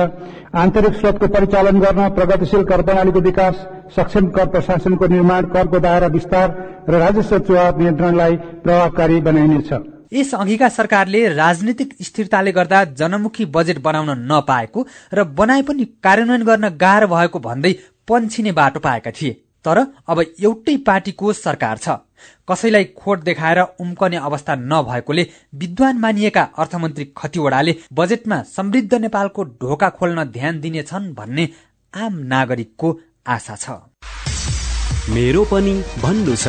आन्तरिक 0.63 0.95
स्रोतको 0.99 1.27
परिचालन 1.35 1.79
गर्न 1.81 2.09
प्रगतिशील 2.17 2.63
कर 2.71 2.83
प्रणालीको 2.89 3.21
विकास 3.27 3.61
सक्षम 3.97 4.27
कर 4.37 4.47
प्रशासनको 4.55 5.07
निर्माण 5.13 5.47
करको 5.55 5.79
दायरा 5.87 6.09
विस्तार 6.17 6.49
र 6.89 7.03
राजस्व 7.05 7.39
चुहाव 7.47 7.79
नियन्त्रणलाई 7.79 8.37
प्रभावकारी 8.65 9.21
बनाइनेछ 9.29 9.71
यस 10.13 10.35
अघिका 10.35 10.69
सरकारले 10.79 11.21
राजनीतिक 11.35 11.95
स्थिरताले 12.03 12.53
गर्दा 12.59 12.83
जनमुखी 12.99 13.45
बजेट 13.57 13.79
बनाउन 13.87 14.11
नपाएको 14.33 14.87
र 15.15 15.25
बनाए 15.39 15.63
पनि 15.71 15.85
कार्यान्वयन 16.03 16.45
गर्न 16.51 16.75
गाह्रो 16.83 17.13
भएको 17.15 17.39
भन्दै 17.47 17.73
पन्छिने 18.09 18.53
बाटो 18.59 18.81
पाएका 18.81 19.11
थिए। 19.21 19.33
तर 19.65 19.79
अब 20.09 20.19
एउटै 20.21 20.77
पार्टीको 20.87 21.33
सरकार 21.39 21.77
छ। 21.79 22.01
कसैलाई 22.51 22.85
खोट 22.85 23.23
देखाएर 23.23 23.61
उम्कने 23.81 24.17
अवस्था 24.17 24.55
नभएकोले 24.55 25.27
विद्वान 25.55 25.99
मानिएका 25.99 26.43
अर्थमन्त्री 26.59 27.05
खतिवड़ाले 27.17 27.77
बजेटमा 27.93 28.43
समृद्ध 28.57 28.95
नेपालको 28.95 29.45
ढोका 29.45 29.89
खोल्न 29.91 30.25
ध्यान 30.25 30.61
दिनेछन् 30.61 31.15
भन्ने 31.15 31.49
आम 31.95 32.19
नागरिकको 32.27 32.99
आशा 33.27 33.57
छ। 33.57 33.71
मेरो 35.11 35.45
पनि 35.45 35.75
भन्नु 36.03 36.37
छ। 36.37 36.49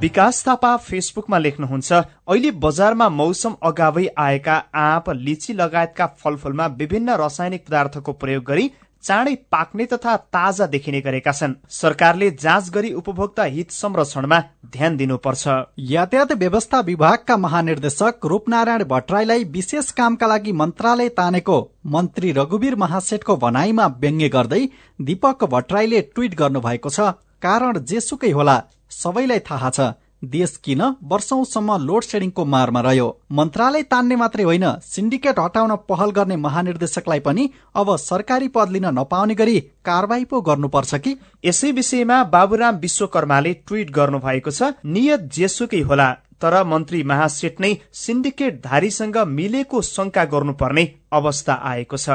विकास 0.00 0.44
थापा 0.48 0.76
फेसबुकमा 0.76 1.38
लेख्नुहुन्छ 1.38 1.92
अहिले 1.92 2.50
बजारमा 2.50 3.08
मौसम 3.08 3.54
अगावै 3.62 4.06
आएका 4.18 4.56
आँप 4.74 5.10
लिची 5.10 5.52
लगायतका 5.52 6.06
फलफूलमा 6.06 6.66
विभिन्न 6.66 7.16
रासायनिक 7.16 7.64
पदार्थको 7.66 8.12
प्रयोग 8.12 8.44
गरी 8.44 8.70
चाँडै 9.04 9.34
पाक्ने 9.52 9.84
तथा 9.86 10.16
ताजा 10.28 10.66
देखिने 10.66 11.00
गरेका 11.00 11.32
छन्। 11.32 11.54
सरकारले 11.70 12.30
जाँच 12.42 12.70
गरी 12.70 12.92
उपभोक्ता 12.94 13.44
हित 13.46 13.70
संरक्षणमा 13.72 14.38
ध्यान 14.72 14.96
दिनुपर्छ। 14.96 15.48
यातायात 15.90 16.32
व्यवस्था 16.34 16.80
विभागका 16.80 17.36
महानिर्देशक 17.36 18.26
रूपनारायण 18.26 18.84
भट्टराईलाई 18.84 19.44
विशेष 19.50 19.90
कामका 19.92 20.26
लागि 20.26 20.52
मन्त्रालय 20.54 21.08
तानेको 21.18 21.60
मन्त्री 21.86 22.32
रघुवीर 22.32 22.74
महासेठको 22.76 23.36
भनाईमा 23.36 23.86
व्यङ्ग्य 24.00 24.28
गर्दै 24.28 24.64
दीपक 25.00 25.44
भट्टराईले 25.46 26.00
ट्वीट 26.10 26.34
गर्नुभएको 26.34 26.90
छ 26.90 27.08
कारण 27.42 27.78
जेसुकै 27.84 28.30
होला 28.32 28.60
सबैलाई 28.92 29.38
थाहा 29.48 29.70
छ। 29.70 29.80
देश 30.22 30.56
किन 30.64 30.82
वर्षौंसम्म 31.04 31.76
लोड 31.80 32.02
सेडिङको 32.02 32.44
मारमा 32.44 32.80
रह्यो? 32.80 33.06
मन्त्रालय 33.32 33.82
तान्ने 33.84 34.16
मात्रै 34.16 34.44
होइन 34.44 34.64
सिन्डिकेट 34.84 35.38
हटाउन 35.38 35.74
पहल 35.88 36.10
गर्ने 36.10 36.36
महानिर्देशकलाई 36.36 37.20
पनि 37.20 37.48
अब 37.74 37.94
सरकारी 37.98 38.48
पद 38.48 38.70
लिन 38.70 38.86
नपाउने 38.98 39.34
गरी 39.34 39.60
कारवाही 39.84 40.24
पो 40.24 40.40
गर्नुपर्छ 40.40 40.94
कि? 40.96 41.16
यसै 41.44 41.70
विषयमा 41.72 42.22
बाबुराम 42.34 42.76
विश्वकर्माले 42.76 43.52
ट्वीट 43.66 43.90
गर्नु 43.90 44.18
भएको 44.18 44.50
छ 44.50 44.72
नियत 44.86 45.30
जेसुकै 45.32 45.80
होला 45.82 46.10
तर 46.42 46.62
मन्त्री 46.64 47.02
महासेठ 47.04 47.60
नै 47.60 47.74
सिन्डिकेट 47.94 48.60
धारीसँग 48.64 49.16
मिलेको 49.28 49.82
शंका 49.84 50.24
गर्नुपर्ने 50.34 50.84
अवस्था 51.12 51.54
आएको 51.70 51.96
छ। 51.96 52.08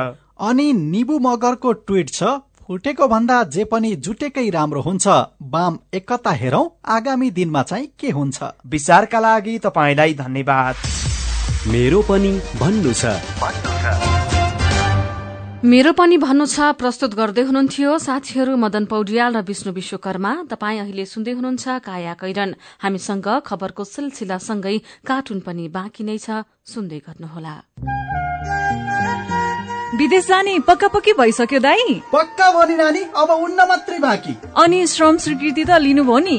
अनि 0.43 0.71
निबु 0.73 1.19
मगरको 1.19 1.71
ट्वीट 1.81 2.09
छ 2.09 2.23
फुटेको 2.73 3.07
भन्दा 3.07 3.36
जे 3.53 3.63
पनि 3.69 3.89
जुटेकै 3.95 4.49
राम्रो 4.49 4.81
हुन्छ 4.81 5.05
बाम 5.53 5.77
एकता 5.93 6.31
हेरौं 6.33 6.62
आगामी 6.89 7.29
दिनमा 7.31 7.62
चाहिँ 7.63 7.86
के 7.99 8.09
हुन्छ? 8.09 8.38
विचारका 8.65 9.19
लागि 9.19 9.53
तपाईँलाई 9.59 10.13
धन्यवाद। 10.13 10.75
मेरो 11.69 12.01
पनि 12.09 12.31
भन्नु 12.57 12.93
छ। 12.93 13.13
मेरो 15.69 15.91
पनि 15.93 16.17
भन्नु 16.17 16.45
छ 16.49 16.73
प्रस्तुत 16.81 17.13
गर्दै 17.13 17.45
हुनुहुन्थ्यो 17.45 17.97
साथीहरू 18.07 18.57
मदन 18.57 18.86
पौड्याल 18.89 19.38
र 19.38 19.45
विष्णु 19.45 19.73
विश्वकर्मा। 19.73 20.33
तपाईँ 20.49 20.79
अहिले 20.79 21.05
सुन्दै 21.05 21.38
हुनुहुन्छ 21.38 21.77
काया 21.86 22.13
कैरन। 22.17 22.57
हामीसँग 22.81 23.27
खबरको 23.45 23.83
सिलसिलासँगै 23.86 24.77
कार्टुन 25.05 25.39
पनि 25.45 25.69
बाँकी 25.69 26.03
नै 26.09 26.17
छ 26.17 26.41
सुन्दै 26.65 26.99
गर्नुहोला। 27.05 27.55
विदेश 29.93 30.27
जाने 30.27 30.58
पक्का 30.67 30.88
पक्की 30.89 31.13
भइसक्यो 31.13 31.60
दाई। 31.60 32.01
पक्का 32.13 32.49
भनी 32.51 32.75
नानी 32.75 33.01
अब 33.13 33.29
उन्न 33.29 33.65
मात्रै 33.69 33.97
बाँकी। 33.99 34.34
अनि 34.58 34.86
श्रम 34.88 35.17
स्वीकृति 35.17 35.63
त 35.65 35.77
लिनुभयो 35.77 36.17
नि। 36.19 36.38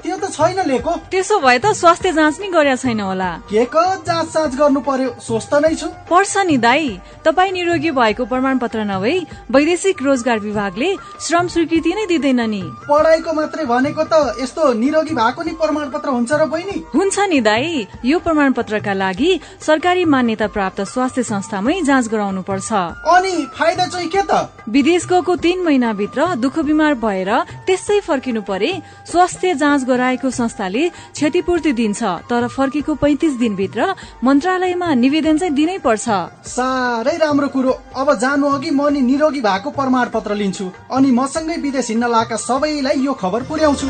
त्यो 0.00 0.16
त 0.16 0.32
छैन 0.32 0.60
लिएको। 0.68 0.92
त्यसो 1.12 1.38
भए 1.40 1.58
त 1.58 1.72
स्वास्थ्य 1.76 2.12
जाँच 2.12 2.40
नि 2.40 2.48
गरेका 2.48 2.76
छैन 2.76 3.00
होला। 3.00 3.30
के 3.52 3.64
को 3.68 3.84
जाँच 4.00 4.28
साँच 4.28 4.54
गर्नु 4.56 4.80
पर्यो 4.80 5.10
स्वस्थ 5.20 5.54
नै 5.60 5.74
छु। 5.74 5.88
पर्छ 6.08 6.36
नि 6.48 6.56
दाई। 6.56 6.88
तपाईँ 7.24 7.52
निरोगी 7.52 7.90
भएको 7.90 8.24
प्रमाण 8.24 8.58
पत्र 8.58 8.84
नभई 8.88 9.16
वैदेशिक 9.52 10.02
रोजगार 10.02 10.38
विभागले 10.40 10.88
श्रम 11.20 11.48
स्वीकृति 11.48 11.92
नै 11.94 12.06
दिँदैन 12.06 12.40
नि। 12.48 12.62
पढाइको 12.88 13.32
मात्रै 13.32 13.64
भनेको 13.64 14.04
त 14.08 14.40
यस्तो 14.40 14.72
निरोगी 14.80 15.14
भएको 15.14 15.42
नि 15.42 15.52
प्रमाण 15.60 15.90
पत्र 15.92 16.08
हुन्छ 16.16 16.32
र 16.32 16.44
बहिनी? 16.48 16.76
हुन्छ 16.96 17.18
नि 17.28 17.40
दाई। 17.40 17.86
यो 18.04 18.18
प्रमाण 18.24 18.52
पत्रका 18.56 18.92
लागि 18.94 19.30
सरकारी 19.60 20.04
मान्यता 20.08 20.46
प्राप्त 20.48 20.80
स्वास्थ्य 20.88 21.22
संस्थामै 21.22 21.80
जाँच 21.84 22.08
गराउनु 22.08 22.42
पर्छ। 22.42 22.52
अनि 22.54 23.34
फाइदा 23.54 23.86
चाहिँ 23.86 24.08
के 24.08 24.22
त? 24.22 24.48
विदेश 24.68 25.06
गएको 25.06 25.36
तीन 25.36 25.62
महिनाभित्र 25.64 26.34
दुःख 26.36 26.58
बिमार 26.58 26.94
भएर 26.94 27.30
त्यसै 27.66 28.00
फर्किनु 28.00 28.42
परे 28.42 28.72
स्वास्थ्य 29.10 29.54
जाँच 29.54 29.84
गराएको 29.84 30.30
संस्थाले 30.30 30.88
क्षतिपूर्ति 30.88 31.72
दिन्छ 31.72 32.02
तर 32.30 32.46
फर्केको 32.48 32.94
पैतिस 32.94 33.32
दिनभित्र 33.38 33.94
मन्त्रालयमा 34.24 34.94
निवेदन 34.94 35.38
चाहिँ 35.38 35.54
दिनै 35.54 35.78
पर्छ। 35.78 36.08
साह्रै 36.48 37.16
राम्रो 37.18 37.48
कुरो। 37.48 37.72
अब 37.96 38.14
जानु 38.18 38.46
अघि 38.48 38.70
म 38.70 38.88
नि 38.88 39.00
निरोगी 39.00 39.40
भएको 39.40 39.70
प्रमाण 39.70 40.08
पत्र 40.08 40.34
लिन्छु 40.34 40.70
अनि 40.92 41.10
मसँगै 41.10 41.56
विदेश 41.56 41.88
हिँड्न 41.90 42.06
लगाएका 42.06 42.36
सबैलाई 42.36 43.04
यो 43.04 43.12
खबर 43.12 43.42
पुर्याउँछु। 43.42 43.88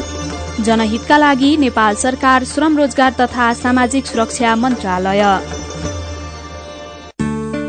जनहितका 0.63 1.17
लागि 1.17 1.57
नेपाल 1.57 1.95
सरकार 1.97 2.45
श्रम 2.45 2.79
रोजगार 2.79 3.13
तथा 3.21 3.53
सामाजिक 3.55 4.07
सुरक्षा 4.07 4.55
मन्त्रालय। 4.57 5.23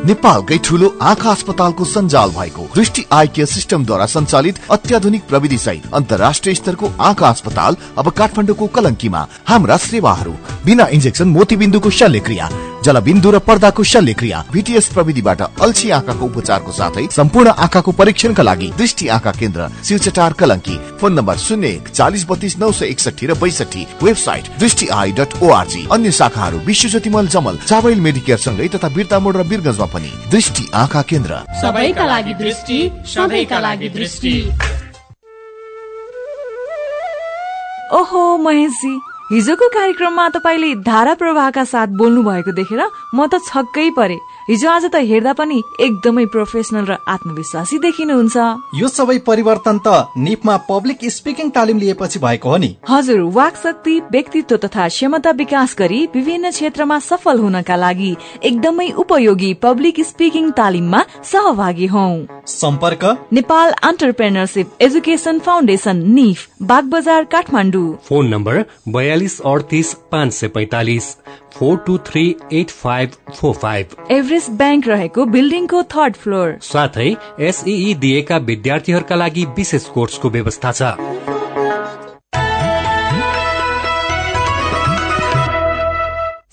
नेपालकै 0.05 0.57
ठुलो 0.65 0.87
आँखा 1.01 1.29
अस्पतालको 1.31 1.85
सञ्जाल 1.85 2.29
भएको 2.31 2.63
दृष्टि 2.75 3.05
आई 3.11 3.27
केयर 3.35 3.47
सिस्टमद्वारा 3.47 4.05
सञ्चालित 4.05 4.59
अत्याधुनिक 4.71 5.23
प्रविधि 5.29 5.57
सहित 5.57 5.93
अन्तर्राष्ट्रिय 5.93 6.55
स्तरको 6.55 6.91
आँखा 7.01 7.29
अस्पताल 7.29 7.77
अब 7.97 8.09
काठमाडौँको 8.19 8.67
कलङ्कीमा। 8.75 9.25
हाम्रा 9.47 9.77
सेवाहरू 9.87 10.35
बिना 10.65 10.87
इन्जेक्सन 10.93 11.27
मोतीबिन्दुको 11.29 11.89
शल्यक्रिया 11.99 12.49
जलबिन्दु 12.85 13.29
र 13.31 13.39
पर्दाको 13.41 13.83
शल्यक्रिया 13.83 14.43
भिटिएस 14.53 14.87
प्रविधिबाट 14.93 15.41
अल्छी 15.41 15.89
आँखाको 15.91 16.25
उपचारको 16.25 16.71
साथै 16.71 17.05
सम्पूर्ण 17.11 17.49
आँखाको 17.65 17.91
परीक्षणका 17.99 18.43
लागि 18.43 18.67
दृष्टि 18.77 19.07
आँखा 19.15 19.31
केन्द्र 19.39 19.67
शिवचटार 19.85 20.33
कलङ्की। 20.39 20.77
फोन 20.99 21.13
नम्बर 21.13 21.37
शून्य 21.37 21.67
एक 21.69 21.87
चालिस 21.89 22.25
बत्तीस 22.29 22.57
नौ 22.59 22.71
सय 22.71 22.85
एकसठी 22.87 23.25
र 23.25 23.33
बैसठी 23.41 23.87
वेबसाइट 24.03 24.49
दृष्टि 24.59 24.87
आई 24.99 25.11
डट 25.17 25.31
ओआरजी 25.43 25.87
अन्य 25.91 26.11
शाखाहरू 26.19 26.59
विश्व 26.67 26.89
ज्योतिमल 26.89 27.27
जमल 27.35 27.57
चावल 27.65 27.99
मेडिकेयर 28.05 28.37
सँगै 28.45 28.67
तथा 28.75 28.89
बिर्ता 28.95 29.19
मोड 29.19 29.37
र 29.37 29.43
बिरगंजमा 29.49 29.87
पनि 29.93 30.11
दृष्टि 30.31 30.69
आँखा 30.75 31.01
केन्द्र। 31.09 31.41
सबैका 31.61 32.05
लागि 32.05 32.33
दृष्टि 32.43 32.79
सबैका 33.15 33.59
लागि 33.59 33.89
दृष्टि। 33.89 34.35
ओहो 37.93 38.21
महेशजी। 38.37 38.93
हिजोको 39.31 39.67
कार्यक्रममा 39.73 40.27
तपाईँले 40.29 40.73
धारा 40.85 41.13
प्रवाहका 41.17 41.63
साथ 41.65 41.97
बोल्नु 41.97 42.21
भएको 42.23 42.51
देखेर 42.53 42.81
म 43.15 43.25
त 43.25 43.41
छक्कै 43.41 43.89
परे। 43.97 44.17
हिजो 44.47 44.69
आज 44.69 44.83
त 44.85 44.99
हेर्दा 45.01 45.31
पनि 45.33 45.55
एकदमै 45.81 46.23
प्रोफेसनल 46.33 46.85
र 46.85 46.95
आत्मविश्वासी 47.09 47.77
देखिनुहुन्छ। 47.81 48.35
यो 48.79 48.87
सबै 48.87 49.17
परिवर्तन 49.25 49.77
त 49.85 50.17
निपमा 50.17 50.57
पब्लिक 50.67 51.05
स्पिकिङ 51.09 51.49
तालिम 51.55 51.79
लिएपछि 51.79 52.19
भएको 52.19 52.49
हो 52.49 52.57
नि। 52.57 52.69
हजुर 52.89 53.21
वाक 53.37 53.55
शक्ति 53.57 53.95
व्यक्तित्व 54.11 54.57
तथा 54.65 54.87
क्षमता 54.87 55.31
विकास 55.39 55.75
गरी 55.79 56.01
विभिन्न 56.13 56.51
क्षेत्रमा 56.51 56.99
सफल 57.07 57.39
हुनका 57.39 57.75
लागि 57.75 58.11
एकदमै 58.43 58.89
उपयोगी 59.03 59.53
पब्लिक 59.63 60.01
स्पिकिङ 60.05 60.51
तालिममा 60.51 61.01
सहभागी 61.31 61.87
हौ। 61.95 62.05
सम्पर्क? 62.53 63.03
नेपाल 63.33 63.73
अन्टरप्रेनरसिप 63.89 64.77
एजुकेसन 64.81 65.39
फाउन्डेसन 65.39 66.05
निफ 66.11 66.45
बाग 66.69 66.93
बजार 66.93 67.23
काठमाडौँ। 67.33 67.89
फोन 68.09 68.29
नम्बर 68.35 68.63
बयालिस 68.89 69.39
अडतिस 69.53 69.93
पाँच 70.13 70.33
सय 70.33 70.47
पैतालिस 70.59 71.11
four 71.55 71.77
two 71.87 71.97
three 72.05 72.23
eight 72.53 72.69
five 72.69 73.11
four 73.33 73.53
five. 73.55 73.93
Everest 74.35 74.51
bank 74.59 74.87
रहेको 74.87 75.25
बिल्डिङको 75.31 75.81
थर्ड 75.87 76.15
फ्लोर। 76.17 76.49
साथै 76.61 77.07
एसई 77.41 77.93
दिएका 78.03 78.37
विद्यार्थीहरूका 78.43 79.15
लागि 79.15 79.45
विशेष 79.55 79.87
कोर्सको 79.95 80.29
व्यवस्था 80.29 80.71
छ। 80.73 80.91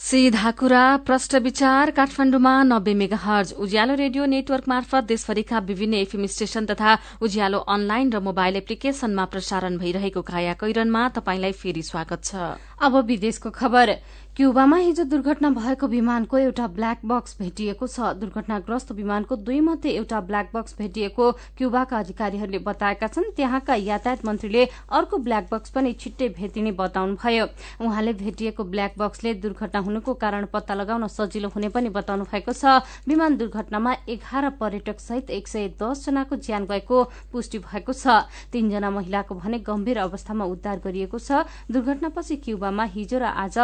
सीधा 0.02 0.50
कुरा 0.52 0.84
प्रष्ट 1.08 1.34
विचार 1.42 1.90
काठमाडौँमा 1.90 2.52
नब्बे 2.62 2.94
mega 2.94 3.16
hertz 3.16 3.52
Ujyaalo 3.58 3.94
radio 3.96 4.24
network 4.28 4.68
मार्फत 4.68 5.04
देशभरिका 5.04 5.58
विभिन्न 5.66 5.94
एफएम 5.96 6.26
स्टेशन 6.28 6.66
तथा 6.68 6.96
उज्यालो 7.22 7.58
अनलाइन 7.66 8.12
र 8.12 8.20
मोबाइल 8.20 8.56
एप्लिकेशनमा 8.56 9.24
प्रसारण 9.32 9.78
भइरहेको 9.78 10.22
काया 10.22 10.52
कैरनमा 10.60 11.08
तपाईंलाई 11.16 11.52
फेरि 11.56 11.82
स्वागत 11.82 12.24
छ। 12.24 12.34
अब 12.82 12.96
विदेशको 13.06 13.50
खबर। 13.52 13.96
क्युबामा 14.32 14.76
हिजो 14.76 15.04
दुर्घटना 15.04 15.48
भएको 15.52 15.86
विमानको 15.86 16.38
एउटा 16.38 16.66
ब्ल्याक 16.72 17.00
बक्स 17.04 17.36
भेटिएको 17.38 17.86
छ। 17.86 18.16
दुर्घटनाग्रस्त 18.16 18.92
विमानको 18.92 19.36
दुई 19.38 19.58
मध्ये 19.60 19.92
एउटा 19.92 20.20
ब्ल्याक 20.24 20.48
बक्स 20.54 20.76
भेटिएको 20.78 21.24
क्युबाका 21.58 21.98
अधिकारीहरूले 21.98 22.58
बताएका 22.64 23.06
छन्। 23.06 23.28
त्यहाँका 23.36 23.74
यातायात 23.76 24.24
मन्त्रीले 24.24 24.64
अर्को 24.90 25.16
ब्ल्याक 25.18 25.48
बक्स 25.52 25.70
पनि 25.70 25.92
छिट्टै 26.00 26.28
भेटिने 26.32 26.72
बताउनुभयो। 26.72 27.44
उहाँले 27.84 28.12
भेटिएको 28.24 28.64
ब्ल्याक 28.64 28.94
बक्सले 28.96 29.34
दुर्घटना 29.36 29.80
हुनुको 29.84 30.14
कारण 30.16 30.46
पत्ता 30.48 30.74
लगाउन 30.80 31.06
सजिलो 31.12 31.52
हुने 31.52 31.68
पनि 31.68 31.92
बताउनु 31.92 32.24
भएको 32.24 32.52
छ। 32.56 32.80
विमान 33.04 33.36
दुर्घटनामा 33.36 33.92
एघार 34.08 34.48
पर्यटक 34.56 34.96
सहित 34.98 35.30
एक 35.30 35.48
सय 35.48 35.68
दस 35.76 36.08
जनाको 36.08 36.40
ज्यान 36.40 36.64
गएको 36.72 37.04
पुष्टि 37.28 37.58
भएको 37.68 37.92
छ। 37.92 38.24
तीनजना 38.48 38.90
महिलाको 38.96 39.34
भने 39.36 39.58
गम्भीर 39.60 39.98
अवस्थामा 40.08 40.44
उद्धार 40.48 40.80
गरिएको 40.80 41.20
छ। 41.20 41.44
दुर्घटनापछि 41.68 42.36
क्युबामा 42.40 42.84
हिजो 42.96 43.18
र 43.20 43.28
आज 43.36 43.58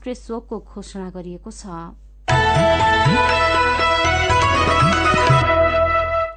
राष्ट्रिय 0.00 0.14
शोकको 0.16 0.58
घोषणा 0.64 1.08
गरिएको 1.12 1.50
छ। 1.52 1.92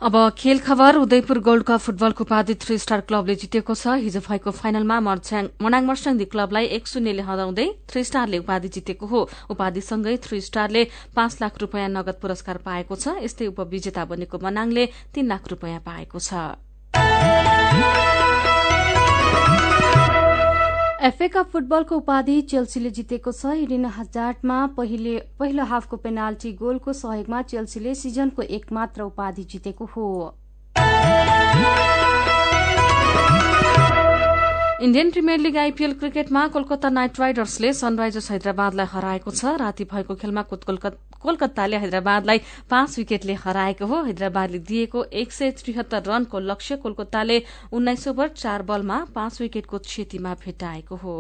अब 0.04 0.16
खेल 0.36 0.60
खबर 0.60 0.96
उदयपुर 0.98 1.40
गोल्ड 1.40 1.64
कप 1.64 1.80
फुटबलको 1.80 2.24
उपाधि 2.24 2.56
थ्री 2.60 2.78
स्टार 2.78 3.02
क्लबले 3.08 3.36
जितेको 3.40 3.74
छ। 3.74 3.96
हिजो 4.04 4.20
भएको 4.20 4.52
फाइनलमा 4.52 5.00
मनाङ 5.00 5.84
मर्स्याङदी 5.88 6.26
क्लबलाई 6.28 6.66
एक 6.76 6.84
शून्यले 6.92 7.24
हराउँदै 7.24 7.68
थ्री 7.88 8.04
स्टारले 8.04 8.38
उपाधि 8.44 8.68
जितेको 8.68 9.06
हो। 9.08 9.22
उपाधिसँगै 9.48 10.18
थ्री 10.28 10.42
स्टारले 10.44 10.84
पाँच 11.16 11.32
लाख 11.40 11.54
रूपियाँ 11.64 11.88
नगद 11.96 12.20
पुरस्कार 12.20 12.58
पाएको 12.68 12.96
छ। 13.00 13.16
यस्तै 13.24 13.48
उपविजेता 13.48 14.04
बनेको 14.12 14.44
मनाङले 14.44 14.86
तीन 15.16 15.26
लाख 15.32 15.48
रूपियाँ 15.48 15.80
पाएको 15.88 16.20
छ। 16.20 16.60
एफए 21.04 21.28
कप 21.28 21.50
फुटबलको 21.52 21.96
उपाधि 21.98 22.34
चेल्सीले 22.50 22.90
जितेको 22.98 23.32
छ। 23.32 23.54
इडिन 23.62 23.86
हजार्टमा 23.94 24.60
पहिलो 24.78 25.64
हाफको 25.72 25.98
पेनाल्टी 26.04 26.52
गोलको 26.62 26.94
सहयोगमा 27.00 27.42
चेल्सीले 27.50 27.96
सिजनको 28.02 28.42
एकमात्र 28.58 29.04
उपाधि 29.04 29.44
जितेको 29.54 29.88
हो। 29.96 30.06
इण्डियन 34.80 35.12
प्रिमियर 35.12 35.40
लीग 35.40 35.58
आइपीएल 35.58 35.94
क्रिकेटमा 36.00 36.48
कोलकाता 36.56 36.90
नाइट 36.90 37.20
राइडर्सले 37.20 37.74
सनराइजर्स 37.76 38.32
हैदराबादलाई 38.32 38.88
हराएको 38.94 39.32
छ। 39.34 39.60
राति 39.60 39.84
भएको 39.92 40.16
खेलमा 40.24 40.42
कोलकाताले 41.24 41.78
हैदराबादलाई 41.78 42.42
पाँच 42.70 42.98
विकेटले 42.98 43.34
हराएको 43.44 43.86
हो। 43.86 44.04
हैदराबादले 44.04 44.60
दिएको 44.62 45.04
एक 45.14 45.32
सय 45.32 45.52
त्रिहत्तर 45.60 46.04
रनको 46.08 46.40
लक्ष्य 46.42 46.76
कोलकाताले 46.84 47.42
उन्नाइस 47.72 48.08
ओभर 48.08 48.28
चार 48.36 48.62
बलमा 48.64 49.06
पाँच 49.16 49.42
विकेटको 49.42 49.78
क्षतिमा 49.80 50.34
भेटाएको 50.44 50.96
हो। 50.96 51.16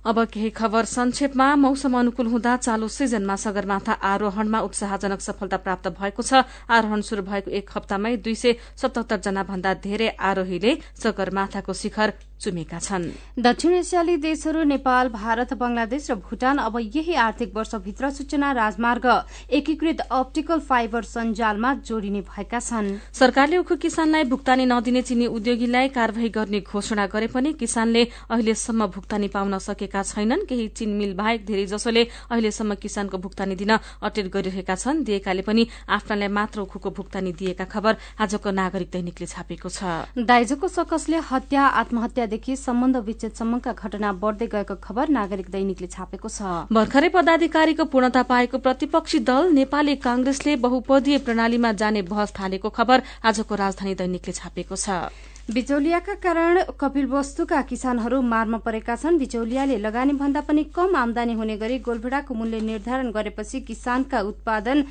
अब 0.00 0.18
केही 0.26 0.50
खबर 0.50 0.84
संक्षेपमा। 0.84 1.46
मौसम 1.56 1.98
अनुकूल 1.98 2.26
हुँदा 2.26 2.56
चालू 2.56 2.88
सिजनमा 2.88 3.36
सगरमाथा 3.36 3.92
आरोहणमा 3.92 4.60
उत्साहजनक 4.60 5.20
सफलता 5.20 5.56
प्राप्त 5.56 5.88
भएको 6.00 6.22
छ। 6.22 6.40
आरोहण 6.70 7.00
शुरू 7.04 7.22
भएको 7.22 7.50
एक 7.50 7.70
हप्तामै 7.76 8.16
दुई 8.18 8.34
सय 8.34 8.56
सतहत्तर 8.76 9.20
जना 9.20 9.42
भन्दा 9.44 9.74
धेरै 9.84 10.08
आरोहीले 10.08 10.72
सगरमाथाको 10.96 11.72
शिखर 11.74 12.12
चुमेका 12.40 12.78
छन्। 12.78 13.04
दक्षिण 13.38 13.72
एसियाली 13.74 14.16
देशहरू 14.18 14.62
नेपाल 14.64 15.08
भारत 15.10 15.52
बंगलादेश 15.54 16.10
र 16.10 16.14
भूटान 16.16 16.58
अब 16.60 16.78
यही 16.80 17.14
आर्थिक 17.20 17.56
वर्षभित्र 17.56 18.10
सूचना 18.10 18.52
राजमार्ग 18.52 19.06
एकीकृत 19.50 20.00
अप्टिकल 20.00 20.60
फाइबर 20.62 21.02
सञ्जालमा 21.04 21.74
जोडिने 21.84 22.20
भएका 22.22 22.60
छन्। 22.60 22.88
सरकारले 23.12 23.56
उखु 23.58 23.76
किसानलाई 23.78 24.24
भुक्तानी 24.24 24.64
नदिने 24.66 25.02
चिनी 25.02 25.26
उद्योगीलाई 25.28 25.88
कार्यवाही 25.90 26.28
गर्ने 26.30 26.60
घोषणा 26.62 27.06
गरे 27.06 27.26
पनि 27.28 27.52
किसानले 27.54 28.04
अहिलेसम्म 28.30 28.86
भुक्तानी 28.88 29.28
पाउन 29.28 29.58
सकेका 29.60 30.02
छैनन्। 30.02 30.44
केही 30.48 30.68
चिन 30.70 30.90
मिल 30.96 31.14
बाहेक 31.14 31.44
धेरै 31.46 31.66
जसोले 31.66 32.02
अहिलेसम्म 32.30 32.74
किसानको 32.76 33.18
भुक्तानी 33.18 33.54
दिन 33.54 33.76
अटेर 34.00 34.28
गरिरहेका 34.28 34.74
छन्। 34.74 35.04
दिएकाले 35.04 35.42
पनि 35.42 35.66
आफ्नालाई 35.90 36.28
मात्र 36.30 36.60
उखुको 36.60 36.90
भुक्तानी 36.90 37.32
दिएका 37.32 37.64
खबर 37.66 37.96
आजको 38.18 38.50
नागरिक 38.50 38.90
दैनिकले 38.90 39.26
छापेको 39.26 39.68
छ। 39.68 39.82
दाइजोको 40.16 40.68
सकसले 40.70 41.18
हत्या 41.30 41.62
आत्महत्या 41.80 42.26
देखि 42.30 42.56
सम्बन्ध 42.56 42.96
विच्छेदसम्मका 43.06 43.72
घटना 43.74 44.12
बढ्दै 44.20 44.46
गएको 44.52 44.74
खबर 44.82 45.08
नागरिक 45.10 45.48
दैनिकले 45.50 45.88
छापेको 45.88 46.28
छ। 46.28 46.52
भर्खरै 46.72 47.08
पदाधिकारीको 47.10 47.84
पूर्णता 47.92 48.22
पाएको 48.30 48.58
प्रतिपक्षी 48.60 49.18
दल 49.26 49.50
नेपाली 49.54 49.96
कांग्रेसले 50.04 50.56
बहुपदीय 50.62 51.18
प्रणालीमा 51.26 51.72
जाने 51.80 52.02
बहस 52.04 52.38
थालेको 52.38 52.68
खबर 52.78 53.02
आजको 53.24 53.54
राजधानी 53.56 53.94
दैनिकले 53.96 54.32
छापेको 54.34 54.76
छ। 54.76 55.29
बिचौलियाका 55.48 56.14
कारण 56.22 56.58
कपिल 56.80 57.06
वस्तुका 57.06 57.60
किसानहरू 57.62 58.20
मारमा 58.22 58.58
परेका 58.58 58.94
छन्। 58.96 59.18
बिचौलियाले 59.18 59.78
लगानी 59.78 60.12
भन्दा 60.14 60.40
पनि 60.40 60.64
कम 60.70 60.94
आमदानी 60.96 61.32
हुने 61.34 61.56
गरी 61.56 61.78
गोलभेडाको 61.80 62.34
मूल्य 62.34 62.60
निर्धारण 62.60 63.10
गरेपछि 63.10 63.60
किसानका 63.60 64.20
उत्पादन 64.20 64.84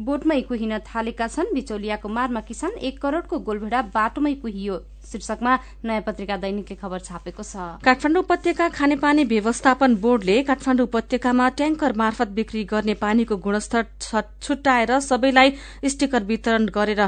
बोटमै 0.00 0.40
कुहिन 0.48 0.78
थालेका 0.84 1.26
छन्। 1.28 1.54
बिचौलियाको 1.54 2.08
मारमा 2.08 2.40
किसान 2.40 2.72
एक 2.82 3.00
करोड़को 3.00 3.38
गोलभेडा 3.38 3.82
बाटोमै 3.94 4.34
कुहियो। 4.42 4.80
शीर्षकमा 5.04 5.58
नयाँ 5.84 6.02
पत्रिका 6.02 6.36
दैनिकले 6.42 6.76
खबर 6.76 6.98
छापेको 7.00 7.42
छ। 7.44 7.78
काठमाडौँ 7.84 8.22
उपत्यका 8.22 8.68
खानेपानी 8.74 9.24
व्यवस्थापन 9.30 9.94
बोर्डले 10.02 10.42
काठमाडौँ 10.50 10.86
उपत्यकामा 10.86 11.48
ट्याङ्कर 11.58 11.92
मार्फत 11.94 12.28
बिक्री 12.34 12.64
गर्ने 12.72 12.94
पानीको 12.98 13.36
गुणस्तर 13.38 13.82
छुट्याएर 14.42 14.98
सबैलाई 15.00 15.52
स्टिकर 15.86 16.22
वितरण 16.24 16.66
गरेर 16.74 17.02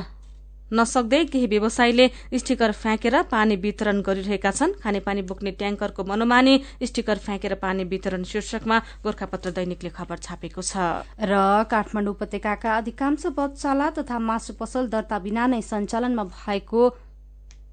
नसक्दै 0.73 1.25
केही 1.31 1.47
व्यवसायीले 1.47 2.07
स्टिकर 2.39 2.73
फ्याँकेर 2.73 3.15
पानी 3.31 3.57
वितरण 3.57 4.01
गरिरहेका 4.03 4.51
छन्। 4.51 4.73
खानेपानी 4.83 5.23
बोक्ने 5.23 5.51
ट्याङ्करको 5.61 6.05
मनोमानी 6.05 6.55
स्टिकर 6.83 7.19
फ्याँकेर 7.23 7.55
पानी 7.63 7.85
वितरण 7.87 8.23
शीर्षकमा 8.27 8.79
गोर्खापत्र 9.05 9.51
दैनिकले 9.59 9.91
खबर 9.95 10.17
छापेको 10.19 10.63
छ। 10.63 11.07
र 11.23 11.35
काठमाडौँ 11.71 12.15
उपत्यकाका 12.15 12.77
अधिकांश 12.77 13.27
बधशाला 13.39 13.91
तथा 13.99 14.19
मासु 14.19 14.53
पसल 14.59 14.87
दर्ता 14.91 15.19
बिना 15.23 15.47
नै 15.47 15.61
सञ्चालनमा 15.63 16.25
भएको 16.35 16.83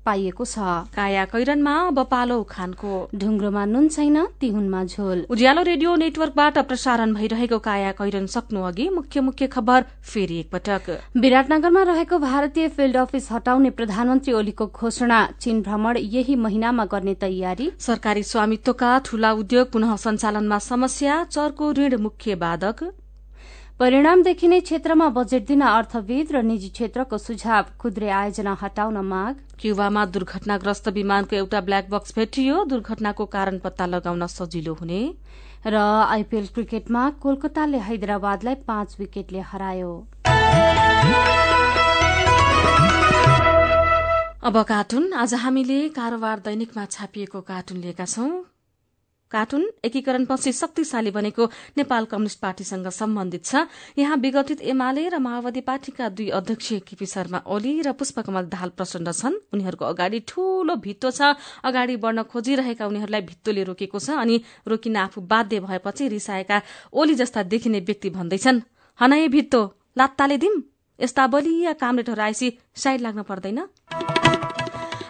पाइएको 0.05 0.45
छ। 0.45 0.57
काया 0.95 1.25
कैरनमा 1.25 1.73
अब 1.87 1.99
पालो 2.11 2.39
उखानको 2.39 2.91
ढुङ्ग्रोमा 3.15 3.65
नुन 3.65 3.87
छैन 3.89 4.25
तिहुनमा 4.39 4.83
झोल। 4.85 5.25
उज्यालो 5.29 5.61
रेडियो 5.63 5.95
नेटवर्कबाट 5.95 6.57
प्रसारण 6.67 7.13
भइरहेको 7.13 7.59
काया 7.59 7.91
कैरन 7.91 8.25
सक्नु 8.27 8.61
अघि 8.63 8.89
मुख्य 8.89 9.21
मुख्य 9.21 9.47
खबर 9.47 9.85
फेरि 10.03 10.39
एकपटक। 10.39 10.89
विराटनगरमा 11.17 11.83
रहेको 11.83 12.19
भारतीय 12.19 12.67
फिल्ड 12.69 12.97
अफिस 12.97 13.31
हटाउने 13.31 13.69
प्रधानमन्त्री 13.69 14.33
ओलीको 14.33 14.67
घोषणा। 14.67 15.19
चीन 15.39 15.61
भ्रमण 15.61 15.97
यही 15.97 16.35
महिनामा 16.35 16.85
गर्ने 16.85 17.13
तयारी। 17.15 17.71
सरकारी 17.79 18.23
स्वामित्वका 18.23 18.97
ठूला 19.05 19.31
उद्योग 19.33 19.71
पुनः 19.71 19.95
सञ्चालनमा 19.95 20.59
समस्या 20.59 21.23
चरको 21.23 21.71
ऋण 21.71 21.97
मुख्य 21.97 22.35
बाधक। 22.35 22.83
परिणाम 23.79 24.21
देखिने 24.23 24.59
क्षेत्रमा 24.61 25.07
बजेट 25.09 25.45
दिन 25.45 25.61
अर्थविद 25.61 26.31
र 26.31 26.41
निजी 26.45 26.69
क्षेत्रको 26.69 27.17
सुझाव 27.17 27.65
खुद्रे 27.81 28.09
आयोजना 28.09 28.53
हटाउन 28.61 28.97
माग। 29.03 29.35
क्युबामा 29.59 30.03
दुर्घटनाग्रस्त 30.13 30.87
विमानको 30.93 31.35
एउटा 31.35 31.61
ब्ल्याक 31.61 31.89
बक्स 31.89 32.13
भेटियो। 32.15 32.63
दुर्घटनाको 32.69 33.25
कारण 33.25 33.57
पत्ता 33.59 33.85
लगाउन 33.89 34.25
सजिलो 34.29 34.73
हुने। 34.77 35.01
र 35.65 35.75
आइपीएल 35.75 36.47
क्रिकेटमा 36.53 37.09
कोलकाताले 37.17 37.77
हैदराबादलाई 37.89 38.55
पाँच 38.61 38.95
विकेटले 38.99 39.41
हरायो। 39.41 39.91
अब 44.43 44.61
कार्टुन। 44.69 45.13
आज 45.17 45.33
हामीले 45.41 45.81
कारोबार 45.89 46.39
दैनिकमा 46.45 46.85
छापिएको 46.85 47.41
कार्टुन 47.41 47.77
लिएका 47.81 48.05
छौं। 48.05 48.31
कार्टुन 49.33 49.63
एकीकरणपछि 49.83 50.51
शक्तिशाली 50.53 51.11
बनेको 51.11 51.45
नेपाल 51.77 52.05
कम्युनिष्ट 52.05 52.39
पार्टीसँग 52.39 52.87
सम्बन्धित 52.93 53.45
छ। 53.45 53.65
यहाँ 53.97 54.17
विघटित 54.17 54.61
एमाले 54.63 55.07
र 55.09 55.17
माओवादी 55.19 55.61
पार्टीका 55.61 56.09
दुई 56.09 56.29
अध्यक्ष 56.31 56.71
केपी 56.87 57.05
शर्मा 57.05 57.41
ओली 57.45 57.81
र 57.81 57.91
पुष्पकमल 57.93 58.45
दाहाल 58.47 58.69
प्रचण्ड 58.77 59.09
छन्। 59.11 59.35
उनीहरूको 59.53 59.85
अगाडि 59.85 60.19
ठूलो 60.27 60.75
भित्तो 60.77 61.11
छ। 61.11 61.33
अगाडि 61.63 61.95
बढ़न 61.97 62.23
खोजिरहेका 62.29 62.85
उनीहरूलाई 62.85 63.21
भित्तोले 63.23 63.63
रोकेको 63.65 63.99
छ 63.99 64.21
अनि 64.21 64.41
रोकिन 64.67 64.95
आफू 64.97 65.21
बाध्य 65.23 65.59
भएपछि 65.59 66.07
रिसाएका 66.09 66.61
ओली 66.93 67.15
जस्ता 67.15 67.43
देखिने 67.49 67.79
व्यक्ति 67.81 68.09
भन्दैछन्। 68.11 68.61
हनाए 68.99 69.27
भित्तो 69.27 69.61
लात्ताले 69.97 70.37
दिम। 70.37 70.61
यस्ता 70.99 71.25
बलिया 71.27 71.73
कामरेटहरू 71.75 72.21
आएपछि 72.21 72.57
साइड 72.75 73.01
लाग्न 73.01 73.21
पर्दैन। 73.23 74.22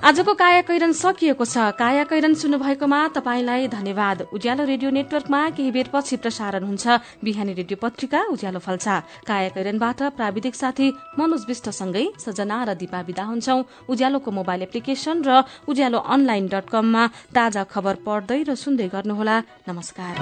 आजको 0.03 0.33
काया 0.35 0.67
कैरन 0.67 0.91
सकिएको 0.91 1.45
छ। 1.47 1.79
काया 1.79 2.03
कैरन 2.03 2.33
सुन्नुभएकोमा 2.35 3.15
तपाईँलाई 3.15 3.67
धन्यवाद। 3.71 4.35
उज्यालो 4.35 4.63
रेडियो 4.67 4.91
नेटवर्कमा 4.91 5.55
केही 5.55 5.71
बेरपछि 5.71 6.19
प्रसारण 6.19 6.63
हुन्छ। 6.67 7.23
बिहानी 7.23 7.53
रेडियो 7.55 7.77
पत्रिका 7.79 8.19
उज्यालो 8.27 8.59
फल्छ 8.59 8.87
काया 9.23 9.49
कैरनबाट 9.55 9.99
प्राविधिक 10.19 10.55
साथी 10.55 10.87
मनोज 11.15 11.47
विष्टसँगै 11.47 12.19
सजना 12.19 12.57
र 12.67 12.75
दिपा 12.75 12.99
विदा 13.07 13.23
हुन्छौ। 13.23 13.87
उज्यालोको 13.87 14.27
मोबाइल 14.27 14.61
एप्लिकेशन 14.67 15.23
र 15.23 15.47
उज्यालो 15.71 15.99
अनलाइन 16.03 16.51
डट 16.51 16.67
कममा 16.67 17.03
ताजा 17.31 17.63
खबर 17.63 17.95
पढ्दै 18.03 18.43
र 18.43 18.59
सुन्दै 18.59 18.91
गर्नुहोला। 18.91 19.35
नमस्कार। 19.71 20.13